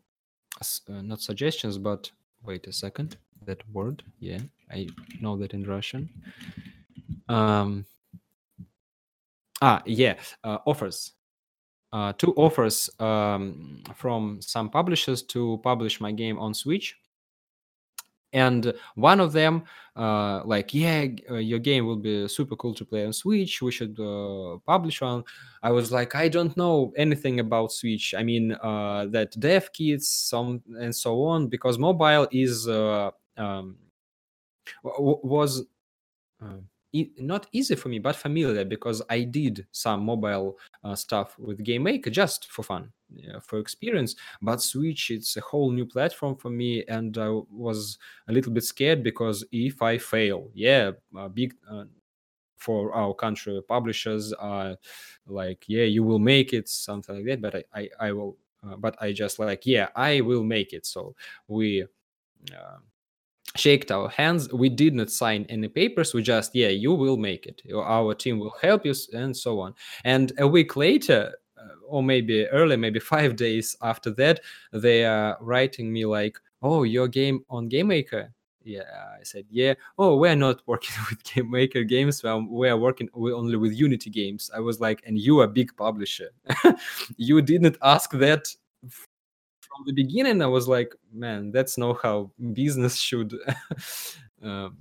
[0.60, 2.12] uh, not suggestions, but
[2.44, 3.16] wait a second.
[3.46, 4.40] That word, yeah,
[4.70, 4.88] I
[5.22, 6.10] know that in Russian.
[7.30, 7.86] Um,
[9.62, 11.14] ah, yeah, uh, offers.
[11.94, 16.98] Uh, two offers um, from some publishers to publish my game on Switch
[18.34, 19.64] and one of them
[19.96, 23.72] uh, like yeah uh, your game will be super cool to play on switch we
[23.72, 25.24] should uh, publish one.
[25.62, 28.14] I was like i don't know anything about switch.
[28.18, 33.78] I mean uh, that dev kits some and so on because mobile is uh, um,
[34.84, 35.64] was
[36.42, 36.58] uh,
[36.94, 41.64] e- not easy for me, but familiar because I did some mobile uh, stuff with
[41.66, 42.92] GameMaker just for fun,
[43.42, 44.16] for experience.
[44.42, 47.98] But Switch, it's a whole new platform for me, and I was
[48.28, 51.56] a little bit scared because if I fail, yeah, uh, big.
[51.70, 51.86] Uh,
[52.58, 54.78] for our country publishers are
[55.28, 58.78] like yeah you will make it something like that but i i, I will uh,
[58.78, 61.16] but i just like yeah i will make it so
[61.48, 61.84] we
[62.54, 62.78] uh,
[63.56, 64.52] shaked our hands.
[64.52, 66.14] We did not sign any papers.
[66.14, 67.62] We just yeah you will make it.
[67.74, 69.74] Our team will help you and so on.
[70.04, 74.40] And a week later uh, or maybe early maybe five days after that
[74.72, 78.30] they are writing me like oh your game on GameMaker.
[78.66, 78.84] Yeah
[79.20, 79.74] i said yeah.
[79.98, 82.24] Oh we're not working with GameMaker games.
[82.24, 84.50] We're working only with unity games.
[84.56, 86.30] I was like and you are big publisher.
[87.18, 88.48] You didn't ask that
[89.76, 93.34] from the beginning i was like man that's not how business should
[94.44, 94.78] um,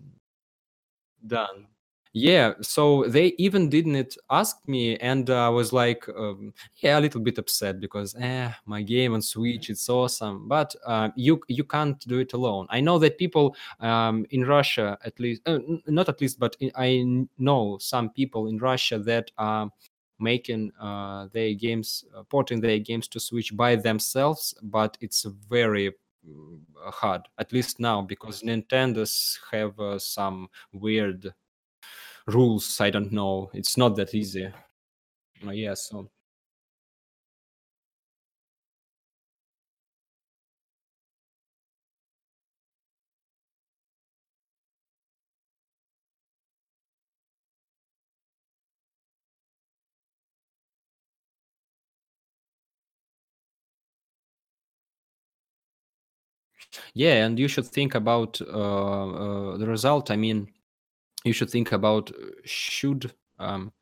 [1.26, 1.66] done.
[2.14, 6.52] Yeah so they even didn't ask me and i was like um,
[6.82, 11.08] yeah a little bit upset because eh, my game on switch it's awesome but uh,
[11.16, 12.66] you you can't do it alone.
[12.68, 17.02] I know that people um, in russia at least uh, not at least but i
[17.38, 19.70] know some people in russia that are
[20.22, 25.92] making uh, their games, uh, porting their games to Switch by themselves, but it's very
[26.26, 31.34] mm, hard, at least now, because Nintendo's have uh, some weird
[32.26, 32.80] rules.
[32.80, 33.50] I don't know.
[33.52, 34.46] It's not that easy.
[35.44, 36.08] Uh, yeah, so
[56.94, 60.10] Yeah, and you should think about uh, uh, the result.
[60.10, 60.48] I mean,
[61.24, 63.72] you should think about uh, should um,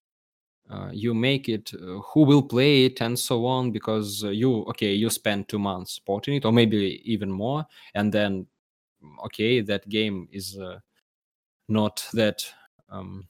[0.71, 3.71] uh, you make it, uh, who will play it, and so on.
[3.73, 8.13] Because uh, you, okay, you spend two months porting it, or maybe even more, and
[8.13, 8.47] then,
[9.25, 10.59] okay, that game is
[11.69, 12.45] not that
[12.89, 13.29] um,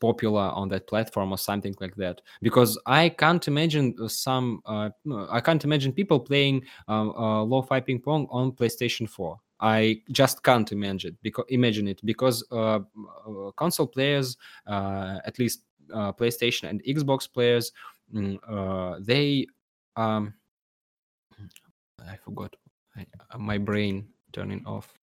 [0.00, 2.20] popular on that platform or something like that.
[2.42, 4.90] Because i can't imagine some uh,
[5.30, 10.42] i can't imagine people playing uh, uh, lo-fi ping pong on playstation 4 i just
[10.42, 12.00] can't imagine because imagine it.
[12.04, 12.80] Because uh,
[13.28, 14.36] uh, console players
[14.66, 17.72] uh, at least playstation and xbox players
[18.14, 18.38] mm,
[19.04, 19.46] they
[19.96, 20.32] um
[22.08, 22.54] i forgot.
[22.96, 23.06] I,
[23.38, 24.99] my brain turning off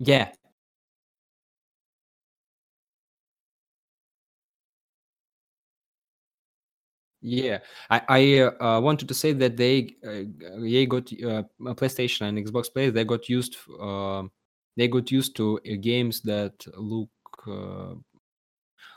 [0.00, 0.32] Yeah.
[7.22, 7.58] Yeah,
[7.90, 10.24] I I uh, wanted to say that they uh,
[10.62, 11.42] they got uh,
[11.76, 12.94] PlayStation and Xbox players.
[12.94, 14.22] They got used uh,
[14.76, 17.10] they got used to uh, games that look
[17.46, 17.94] uh,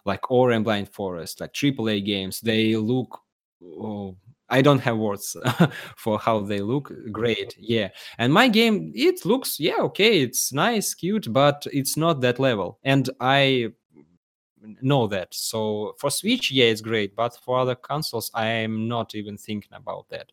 [0.05, 2.39] like Ori and Blind Forest, like AAA games.
[2.41, 3.19] They look.
[3.63, 4.15] Oh,
[4.53, 5.35] I don't have words
[5.97, 6.91] for how they look.
[7.11, 7.89] Great, yeah.
[8.19, 10.21] And my game, it looks yeah okay.
[10.21, 12.77] It's nice, cute, but it's not that level.
[12.83, 13.69] And I
[14.81, 15.33] know that.
[15.33, 19.73] So for Switch, yeah, it's great, but for other consoles, I am not even thinking
[19.73, 20.31] about that.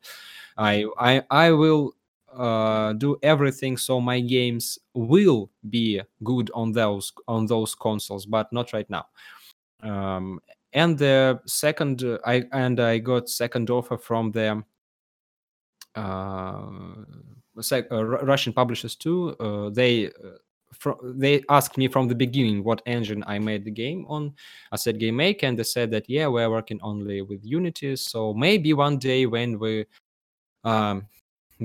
[0.59, 1.95] I I I will
[2.37, 8.53] uh, do everything so my games will be good on those on those consoles, but
[8.53, 9.07] not right now.
[9.83, 10.41] Um,
[10.73, 14.63] and the second, I and I got second offer from the
[15.95, 16.67] uh,
[17.61, 19.37] sec- uh, Russian publishers too.
[19.41, 20.39] Uh, they uh,
[20.73, 24.35] fro they asked me from the beginning what engine I made the game on.
[24.73, 28.73] I said GameMaker, and they said that, "Yeah, we're working only with Unity, so maybe
[28.73, 29.87] one day when we,
[30.65, 31.07] um,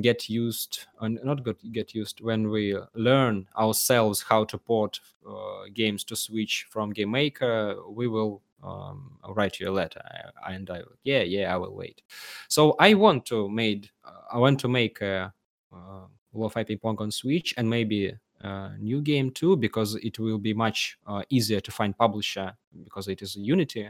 [0.02, 5.66] get used uh, not get get used, when we learn ourselves how to port, uh,
[5.74, 10.02] games to Switch from GameMaker we will, um, write you a letter."
[10.46, 12.02] I and I, "Yeah, yeah, I will wait."
[12.50, 15.34] So I want to made uh, I want to make a,
[15.74, 20.38] uh, Lo-Fi Ping Pong on Switch and maybe a new game too, because it will
[20.38, 23.90] be much, uh, easier to find publisher because it is Unity.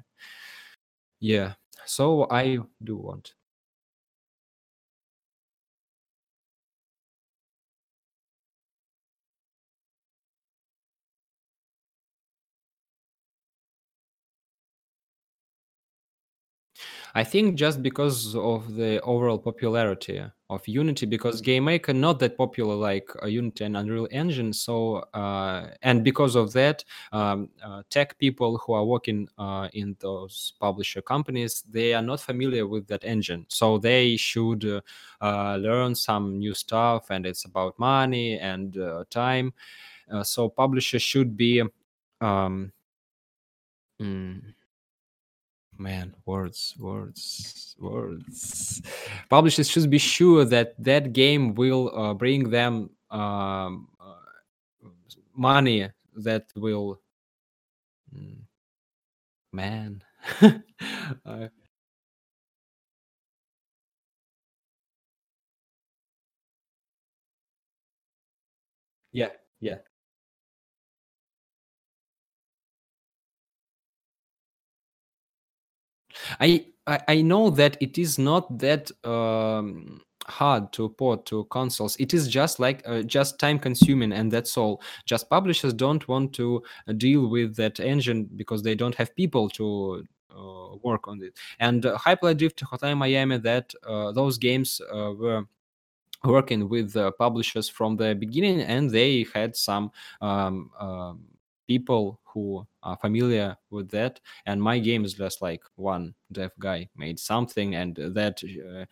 [1.20, 1.54] Yeah,
[1.86, 3.34] so I do want.
[17.18, 22.76] I think just because of the overall popularity of Unity, because GameMaker not that popular
[22.76, 24.52] like uh, Unity and Unreal Engine.
[24.52, 26.84] So uh, and because of that,
[27.14, 32.20] um, uh, tech people who are working uh, in those publisher companies, they are not
[32.20, 33.46] familiar with that engine.
[33.48, 34.82] So they should uh,
[35.22, 38.78] uh, learn some new stuff, and it's about money and
[39.10, 39.54] time.
[40.24, 41.64] so publishers should be
[42.20, 42.74] um,
[44.02, 44.42] mm,
[45.78, 48.82] Man, words, words, words.
[49.30, 54.88] Publishers should be sure that that game will uh, bring them um, uh,
[55.36, 57.02] money that will.
[58.16, 58.44] Mm,
[59.52, 60.02] man,
[61.26, 61.48] uh,
[69.12, 69.30] yeah,
[69.60, 69.78] yeah.
[76.40, 76.66] I,
[77.08, 81.96] I know that it is not that um, hard to port to consoles.
[81.98, 84.82] It is just like uh, just time consuming, and that's all.
[85.06, 89.50] Just publishers don't want to uh, deal with that engine because they don't have people
[89.52, 91.38] to uh, work on it.
[91.60, 95.46] And uh, Hyperlight Drift, Hotline Miami, that uh, those games uh, were
[96.24, 99.92] working with publishers from the beginning, and they had some
[100.22, 101.24] um, um,
[101.68, 104.20] people who are familiar with that.
[104.46, 108.44] And my game is just like one dev guy made something, and that.
[108.44, 108.86] Uh,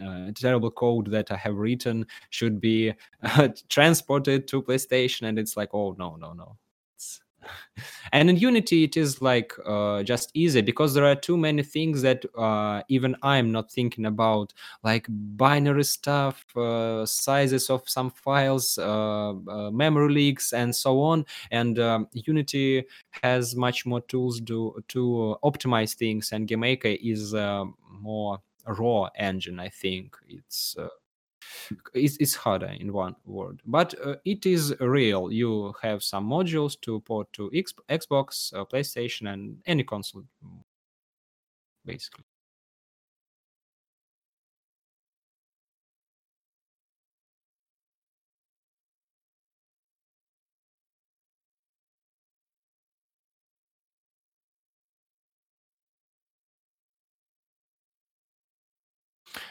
[0.00, 2.94] uh, terrible code that I have written should be
[3.24, 6.56] uh, transported to PlayStation, and it's like, oh no, no, no,
[8.12, 12.02] and in unity it is like uh, just easy because there are too many things
[12.02, 14.52] that uh, even i'm not thinking about
[14.82, 21.24] like binary stuff uh, sizes of some files uh, uh, memory leaks and so on.
[21.50, 22.84] And um, unity
[23.22, 29.58] has much more tools to to optimize things and GameMaker is a more raw engine
[29.58, 30.16] i think.
[30.28, 30.88] It's uh,
[31.94, 35.32] it's, it's harder in one word but uh, it is real.
[35.32, 40.24] You have some modules to port to X, xbox uh, playstation and any console
[41.84, 42.24] basically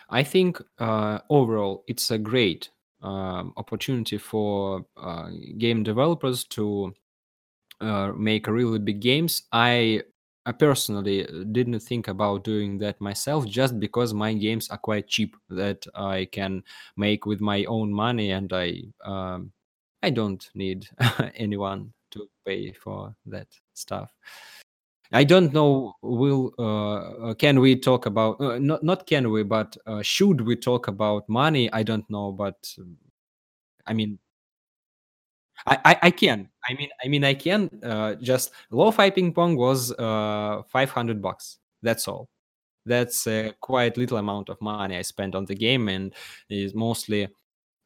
[0.10, 2.70] i think uh, overall it's a great
[3.02, 6.94] um, opportunity for uh, game developers to
[7.82, 9.44] uh, make really big games.
[9.52, 10.04] I
[10.46, 15.08] I personally uh, didn't think about doing that myself just because my games are quite
[15.08, 16.64] cheap that I can
[16.98, 19.52] make with my own money and I um,
[20.02, 20.88] I don't need
[21.36, 24.12] anyone to pay for that stuff.
[25.12, 29.44] I don't know will uh, uh, can we talk about uh, not not can we
[29.44, 31.72] but uh, should we talk about money?
[31.74, 32.98] I don't know but um,
[33.88, 34.20] I mean
[35.66, 36.50] I, I, I can.
[36.68, 37.70] I mean, I mean, I can.
[37.84, 41.58] Uh, just lo-fi ping pong was uh, 500 bucks.
[41.82, 42.30] That's all.
[42.86, 46.14] That's a quite little amount of money I spent on the game, and
[46.50, 47.28] is mostly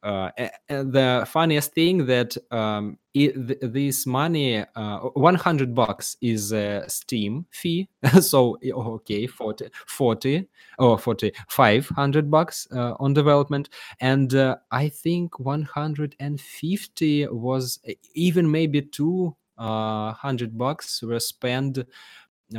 [0.04, 0.30] uh,
[0.68, 7.46] the funniest thing that um, it, th- this money, uh, 100 bucks is a Steam
[7.50, 7.88] fee.
[8.20, 10.46] so, okay, 40, 40
[10.78, 13.70] or 40, 500 bucks uh, on development.
[14.00, 17.80] And uh, I think 150 was
[18.12, 21.78] even maybe 200 uh, bucks were spent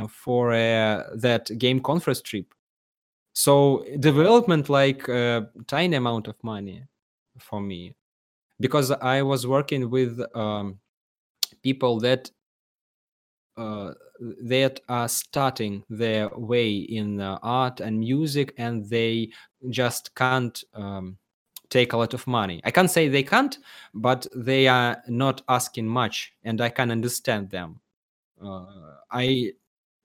[0.08, 2.52] for that game conference trip.
[3.34, 6.82] So development like a tiny amount of money
[7.38, 7.94] for me
[8.60, 10.78] because I was working with um,
[11.62, 12.30] people that
[13.56, 13.94] uh,
[14.42, 19.30] that are starting their way in uh, art and music, and they
[19.70, 21.16] just can't um,
[21.70, 22.60] take a lot of money.
[22.64, 23.58] I can't say they can't,
[23.94, 27.80] but they are not asking much, and I can understand them.
[28.42, 28.66] Uh,
[29.10, 29.52] I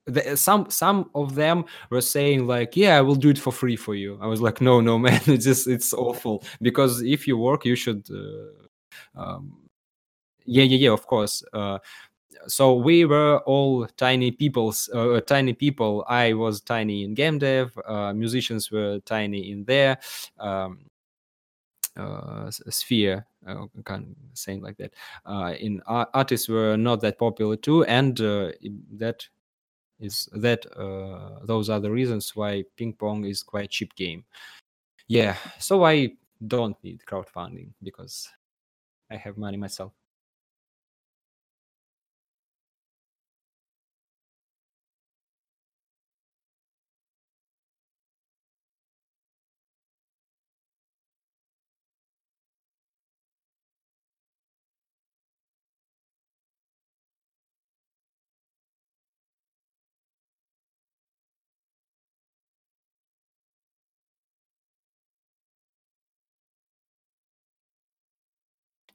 [0.06, 3.76] the, some some of them were saying like yeah i will do it for free
[3.76, 4.18] for you.
[4.20, 6.42] I was like no no man it's just it's awful.
[6.60, 9.58] Because if you work you should uh, um,
[10.44, 11.78] yeah yeah yeah of course uh,
[12.48, 16.04] so we were all tiny peoples uh, tiny people.
[16.08, 19.98] I was tiny in game dev uh, musicians were tiny in their
[20.40, 20.86] um,
[21.96, 24.94] uh, sphere uh, kind of saying like that.
[25.24, 28.50] Uh, in artists were not that popular too and uh,
[28.96, 29.28] that
[30.02, 34.24] is that uh, those are the reasons why ping pong is quite cheap game.
[35.08, 36.10] Yeah so i
[36.46, 38.28] don't need crowdfunding because
[39.10, 39.92] i have money myself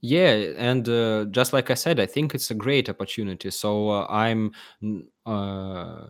[0.08, 3.52] Yeah, and uh, just like I said, I think it's a great opportunity.
[3.52, 4.52] So uh, I'm
[5.26, 6.08] uh,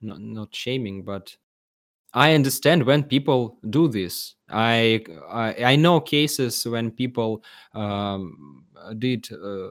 [0.00, 1.36] not not shaming, but
[2.14, 4.36] I understand when people do this.
[4.50, 7.44] I I, I know cases when people
[7.74, 8.66] um,
[8.98, 9.70] did uh,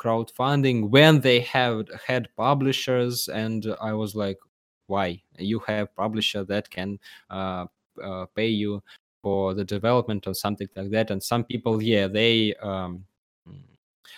[0.00, 4.38] crowdfunding when they have had publishers, and I was like,
[4.86, 6.98] why you have publisher that can
[7.30, 7.66] uh,
[8.02, 8.82] uh, pay you
[9.22, 11.10] for the development or something like that.
[11.10, 13.04] And some people yeah they um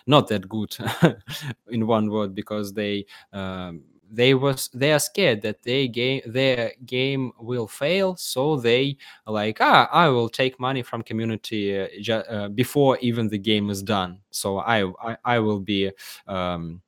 [0.06, 0.77] not that good
[1.68, 3.82] in one word because they um,
[4.12, 8.16] they was they are scared that they game their game will fail.
[8.16, 8.97] So they
[9.27, 13.70] like ah i will take money from community uh, ju- uh, before even the game
[13.70, 14.20] is done.
[14.31, 15.90] So i i, I will be
[16.27, 16.82] um,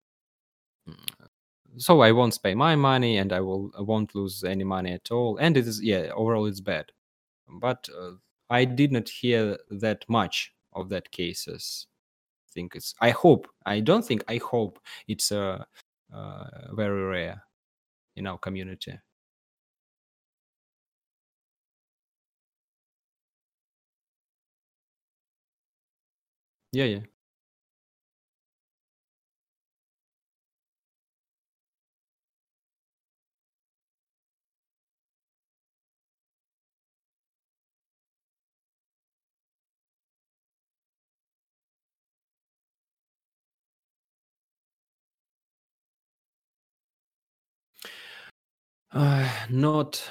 [1.76, 5.10] so i won't spend my money and i will I won't lose any money at
[5.10, 5.36] all.
[5.38, 6.92] And it is yeah overall it's bad
[7.60, 8.12] but uh,
[8.50, 11.86] I did not hear that much of that cases.
[12.48, 12.94] I think it's.
[13.00, 13.48] I hope.
[13.66, 14.24] I don't think.
[14.28, 15.64] I hope it's uh,
[16.12, 17.44] uh, very rare
[18.16, 18.98] in our community.
[26.72, 27.11] Yeah, yeah.
[48.92, 50.02] Uh, not.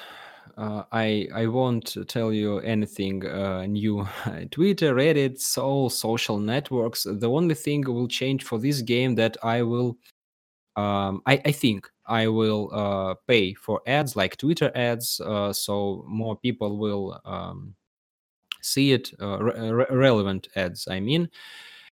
[0.58, 4.08] Uh, I I won't tell you anything uh, new.
[4.52, 7.04] Twitter, Reddit, all social networks.
[7.10, 9.98] The only thing will change for this game that I will.
[10.78, 16.06] Um, I I think I will uh, pay for ads like Twitter ads, uh, so
[16.08, 17.76] more people will um,
[18.62, 19.12] see it.
[19.22, 21.30] Uh, re- relevant ads, I mean.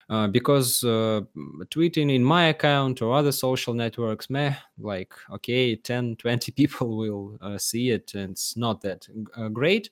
[0.10, 1.20] Uh, because uh,
[1.66, 7.38] tweeting in my account or other social networks meh like okay 10 20 people will
[7.42, 9.06] uh, see it and it's not that
[9.36, 9.90] uh, great.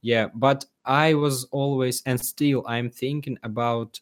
[0.00, 4.00] Yeah but i was always and still i'm thinking about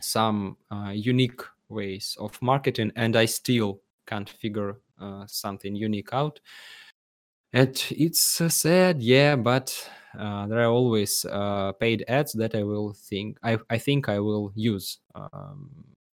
[0.00, 4.76] some uh, unique ways of marketing and i still can't figure
[5.26, 6.40] something unique out.
[7.52, 12.92] And it's sad yeah but uh, there are always uh, paid ads that I will
[12.92, 15.70] think I, I think I will use um,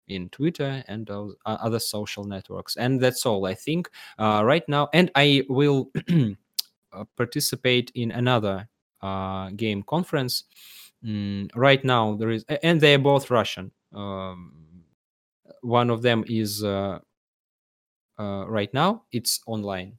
[0.07, 1.09] in Twitter and
[1.45, 3.89] other social networks, and that's all I think
[4.19, 4.89] uh, right now.
[4.93, 5.91] And I will
[6.93, 8.67] uh, participate in another
[9.01, 10.43] uh, game conference.
[11.05, 13.71] Mm, right now there is, and they are both Russian.
[13.93, 14.53] Um,
[15.61, 16.99] one of them is uh,
[18.17, 19.97] right now it's online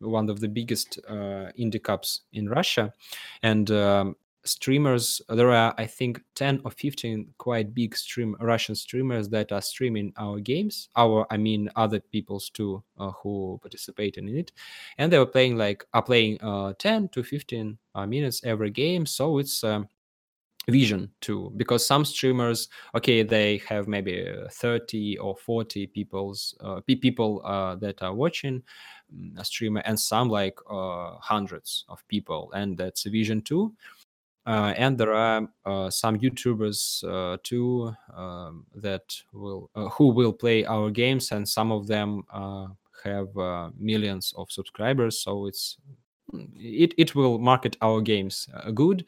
[0.00, 2.92] one of the biggest uh, indie cups in Russia,
[3.42, 5.20] and um, streamers.
[5.28, 10.12] There are, I think, ten or fifteen quite big stream Russian streamers that are streaming
[10.16, 10.88] our games.
[10.96, 14.52] Our, I mean, other people's too uh, who participate in it,
[14.98, 19.06] and they were playing like are playing uh, ten to fifteen uh, minutes every game.
[19.06, 19.64] So it's.
[19.64, 19.88] Um,
[20.68, 27.40] vision too because some streamers okay they have maybe 30 or 40 people's uh, people
[27.44, 28.62] uh, that are watching
[29.36, 33.74] a streamer and some like uh, hundreds of people and that's a vision too
[34.46, 37.02] uh, and there are uh, some youtubers
[37.42, 42.24] too um, that will who will play our games and some of them
[43.04, 43.28] have
[43.76, 45.78] millions of subscribers so it's
[46.30, 49.06] "Hmm, it it will market our games uh, good.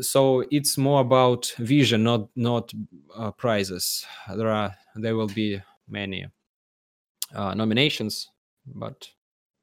[0.00, 2.72] So it's more about vision, not not
[3.16, 4.06] uh, prizes.
[4.36, 6.26] There are there will be many
[7.34, 8.30] uh, nominations,
[8.66, 9.08] but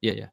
[0.00, 0.28] yeah, yeah.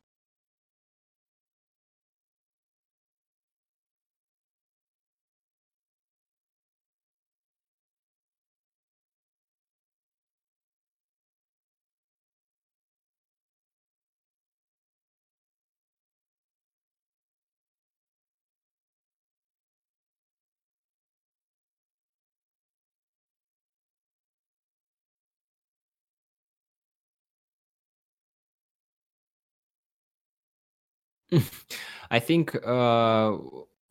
[32.12, 33.38] I think uh,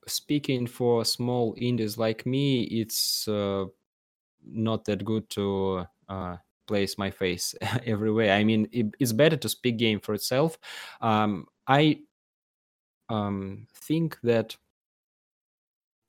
[0.07, 3.67] speaking for small indies like me, it's uh,
[4.45, 6.37] not that good to uh,
[6.67, 7.55] place my face
[7.87, 8.33] everywhere.
[8.33, 10.59] I mean, it, it's better to speak game for itself.
[11.01, 12.01] Um, I
[13.09, 14.57] um, think that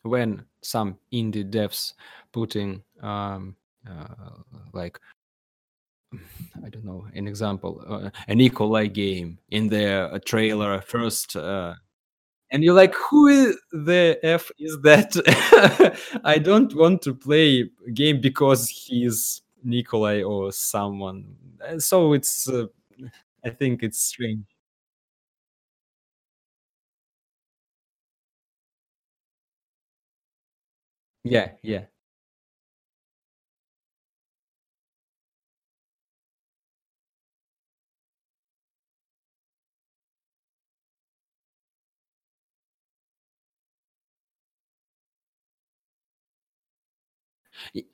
[0.03, 1.93] when some indie devs
[2.31, 3.55] putting um,
[3.89, 4.29] uh,
[4.73, 4.99] like
[6.63, 11.35] I don't know an example, uh, an Nikolai game in their uh, trailer first.
[11.35, 11.75] Uh,
[12.51, 15.11] and you're like, who is the f is that?
[16.25, 21.35] I don't want to play game because he's Nikolai or someone.
[21.67, 22.67] Uh, So it's, uh,
[23.45, 24.45] I think it's strange.
[31.23, 31.85] Yeah, yeah.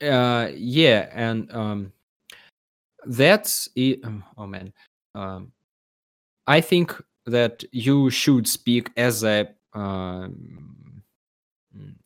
[0.02, 1.92] Uh, yeah, and um,
[3.06, 4.00] that's it.
[4.04, 4.72] um, Oh man,
[5.14, 5.52] um,
[6.46, 6.94] I think
[7.26, 10.82] that you should speak as a mm,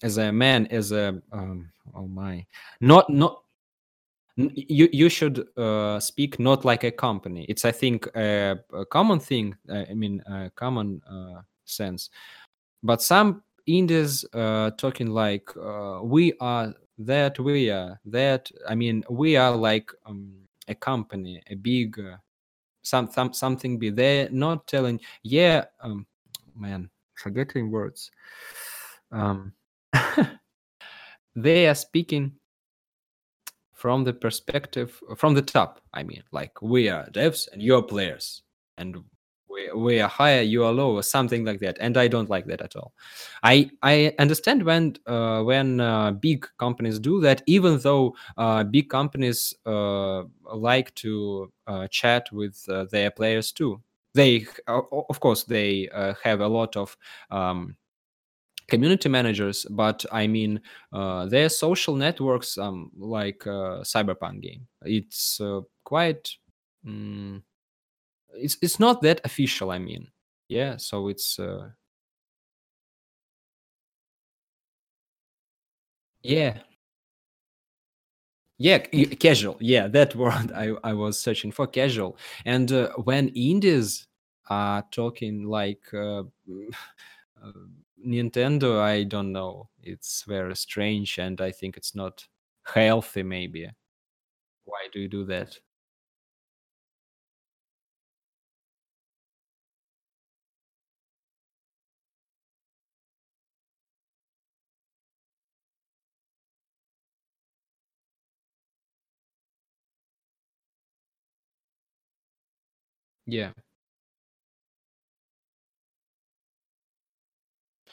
[0.03, 2.47] as a man, as a um, oh my,
[2.81, 3.43] not not
[4.36, 7.45] you you should uh, speak not like a company.
[7.49, 9.57] It's I think a, a common thing.
[9.69, 12.11] Uh, I mean, a common uh, sense.
[12.82, 18.51] But some indies uh, talking like uh, we are that, we are that.
[18.69, 20.33] I mean, we are like um,
[20.66, 22.16] a company, a big uh,
[22.83, 24.29] some, some something be there.
[24.31, 26.07] Not telling, yeah, um,
[26.57, 28.11] man, forgetting words.
[29.11, 29.53] Um,
[31.37, 32.33] they are speaking
[33.79, 38.43] from the perspective from the top i mean like we are devs and you're players
[38.77, 38.97] and
[39.74, 41.76] we, are higher you are lower something like that.
[41.80, 42.93] And i don't like that at all.
[43.43, 48.89] I i understand when uh, when uh, big companies do that even though uh, big
[48.89, 50.22] companies uh,
[50.55, 53.80] like to uh, chat with uh, their players too.
[54.14, 55.89] They of course they
[56.24, 56.97] have a lot of
[57.30, 57.76] um,
[58.66, 60.60] community managers but i mean
[60.93, 64.66] uh, their social networks um, like cyberpunk game.
[64.82, 65.40] It's
[65.85, 66.30] quite
[66.85, 67.43] mm,
[68.39, 70.09] it's it's not that official i mean.
[70.48, 71.70] Yeah so it's uh,
[76.23, 76.59] yeah.
[78.59, 79.56] Yeah casual.
[79.60, 82.16] Yeah that word i i was searching for casual.
[82.44, 84.06] And uh, when indies
[84.51, 86.23] are talking like uh,
[87.43, 87.52] uh,
[88.06, 89.69] nintendo i don't know.
[89.82, 92.27] It's very strange and i think it's not
[92.65, 93.70] healthy maybe.
[94.65, 95.59] Why do you do that?
[113.29, 113.53] Yeah,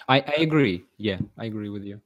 [0.07, 0.83] I I agree.
[0.97, 2.01] Yeah, I agree with you.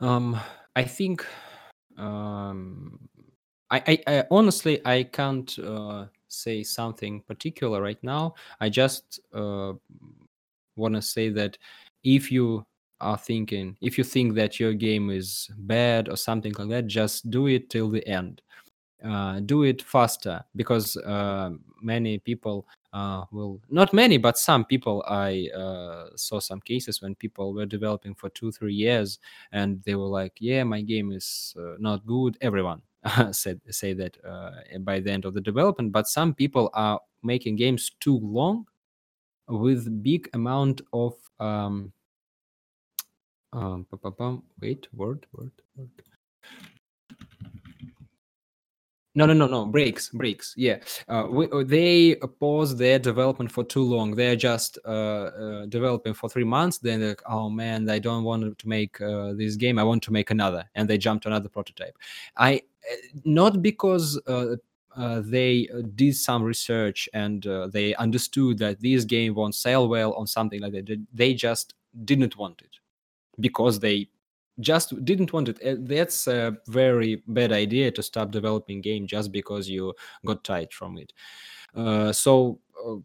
[0.00, 0.38] Um,
[0.74, 1.24] I think
[1.96, 3.08] um,
[3.70, 8.34] I, I, I honestly I can't uh, say something particular right now.
[8.60, 9.72] I just uh,
[10.76, 11.56] want to say that
[12.04, 12.64] if you
[13.00, 17.30] are thinking, if you think that your game is bad or something like that, just
[17.30, 18.42] do it till the end.
[19.04, 21.50] uh, do it faster because uh,
[21.82, 22.66] many people
[23.30, 25.04] will not many, but some people.
[25.06, 29.18] I uh, saw some cases when people were developing for two, three years,
[29.52, 32.82] and they were like, "Yeah, my game is uh, not good." Everyone
[33.32, 37.56] said say that uh, by the end of the development, but some people are making
[37.56, 38.66] games too long
[39.48, 41.92] with big amount of um,
[43.52, 43.86] um,
[44.60, 45.90] wait, word, word, word.
[49.16, 49.64] No, no, no, no.
[49.64, 50.52] Breaks, breaks.
[50.58, 50.76] Yeah,
[51.08, 54.14] uh, we, uh, they pause their development for too long.
[54.14, 56.76] They're just uh, uh, developing for three months.
[56.78, 59.78] Then, they're like, oh man, I don't want to make uh, this game.
[59.78, 61.96] I want to make another, and they jump to another prototype.
[62.36, 62.56] I
[62.92, 64.56] uh, not because uh,
[65.24, 70.26] they did some research and uh, they understood that this game won't sell well on
[70.26, 71.06] something like that.
[71.12, 71.74] They just
[72.04, 72.76] didn't want it
[73.40, 74.08] because they
[74.60, 75.62] just didn't want it.
[75.62, 80.72] Uh, That's a very bad idea to stop developing game just because you got tired
[80.72, 81.12] from it.
[81.74, 82.96] Uh, so uh,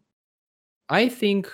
[0.88, 1.50] I think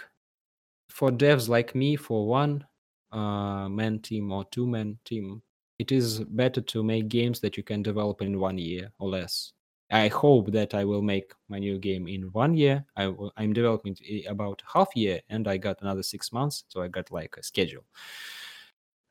[0.89, 2.66] for devs like me, for one
[3.12, 5.43] uh, man team or two man team,
[5.79, 9.53] it is better to make games that you can develop in one year or less.
[9.91, 12.85] I hope that I will make my new game in one year.
[12.97, 13.97] I will, I'm developing
[14.29, 17.85] about half year, and I got another six months, so I got like a schedule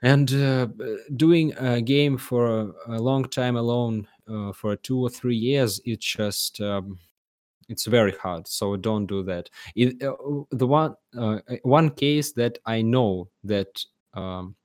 [0.04, 0.68] and uh,
[1.16, 5.82] doing a game for a, a long time alone uh, for two or three years
[5.86, 7.00] it's just um,
[7.70, 8.48] it's very hard.
[8.48, 9.50] So don't do that.
[9.76, 10.16] It, uh,
[10.52, 13.84] the one uh, one case that i know that
[14.14, 14.56] um,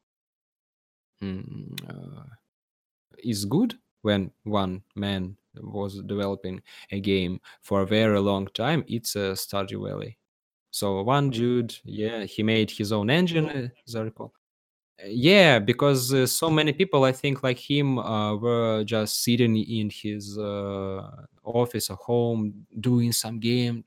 [1.23, 2.25] mm, uh,
[3.23, 9.17] is good when one man was developing a game for a very long time it's
[9.17, 10.19] uh, stardew valley.
[10.71, 14.33] So one dude yeah he made his own engine as i recall
[15.05, 19.91] Yeah, because uh, so many people, I think, like him, uh, were just sitting in
[19.91, 21.09] his uh,
[21.43, 23.83] office or home doing some game,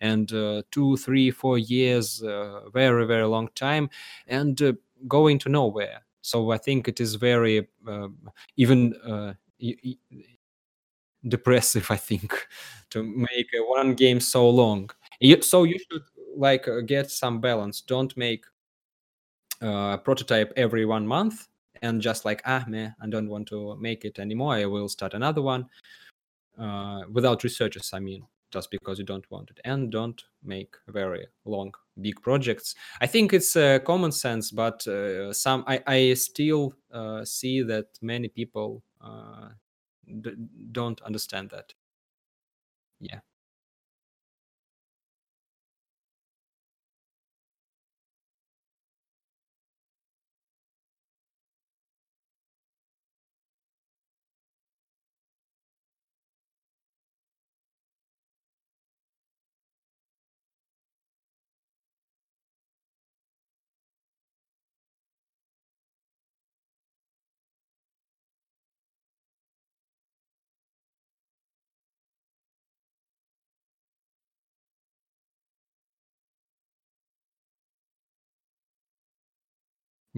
[0.00, 3.90] and uh, two, three, four years, uh, very, very long time,
[4.28, 4.72] and uh,
[5.08, 6.02] going to nowhere.
[6.22, 8.18] So I think it is very um
[8.56, 8.94] even
[11.28, 11.90] depressive.
[11.90, 12.32] I think
[12.90, 14.90] to make one game so long.
[15.42, 16.02] So you should
[16.36, 17.80] like get some balance.
[17.80, 18.44] Don't make
[19.60, 21.48] uh, prototype every one month
[21.82, 24.54] and just like ah i don't want to make it anymore.
[24.54, 25.66] I will start another one
[26.58, 29.60] uh, without researchers i mean just because you don't want it.
[29.64, 32.74] And don't make very long big projects.
[33.00, 37.86] I think it's uh, common sense but uh, some i, I still uh, see that
[38.02, 39.50] many people uh,
[40.20, 40.34] d-
[40.72, 41.74] don't understand that.
[43.00, 43.20] Yeah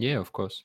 [0.02, 0.64] yeah of course.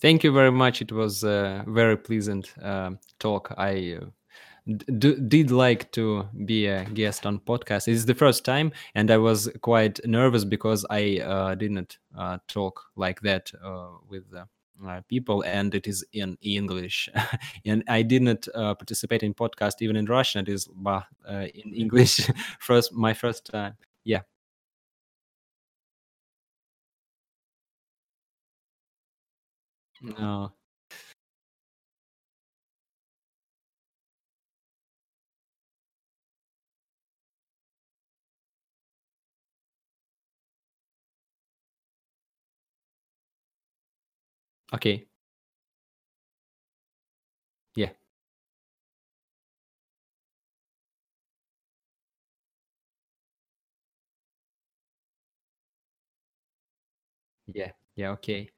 [0.00, 0.80] Thank you very much.
[0.82, 3.52] It was a very pleasant um talk.
[3.56, 4.06] I uh,
[4.76, 7.88] d- did like to be a guest on podcast.
[7.88, 12.84] It's the first time, and I was quite nervous because I uh, didn't uh, talk
[12.96, 17.08] like that uh, with uh, people, and it is in English,
[17.64, 20.42] and I didn't uh, participate in podcast even in Russian.
[20.42, 22.20] It is bah, uh, in English
[22.60, 23.74] first, my first time.
[24.04, 24.22] Yeah.
[30.00, 30.54] No.
[44.72, 45.08] Okay.
[47.74, 47.92] Yeah.
[57.52, 57.72] Yeah.
[57.96, 58.10] Yeah.
[58.12, 58.50] Okay.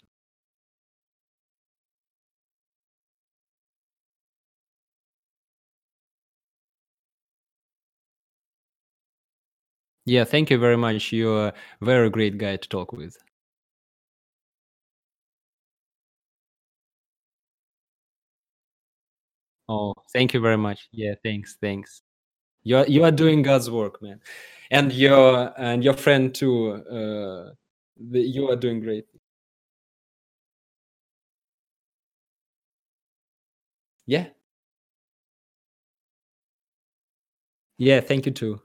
[10.05, 10.25] Yeah.
[10.25, 11.13] Thank you very much.
[11.13, 13.17] You're a very great guy to talk with.
[19.71, 20.89] Oh, thank you very much.
[20.93, 21.15] Yeah.
[21.25, 21.59] Thanks.
[21.63, 22.03] Thanks.
[22.65, 24.21] You are you are doing God's work, man,
[24.71, 26.73] and your and your friend too.
[26.73, 27.55] Uh,
[27.99, 29.07] the, you are doing great.
[34.07, 34.31] Yeah.
[37.79, 38.01] Yeah.
[38.01, 38.61] Thank you too.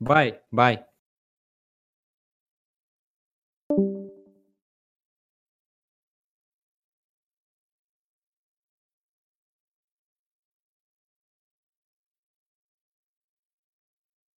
[0.00, 0.40] Bye.
[0.52, 0.84] Bye.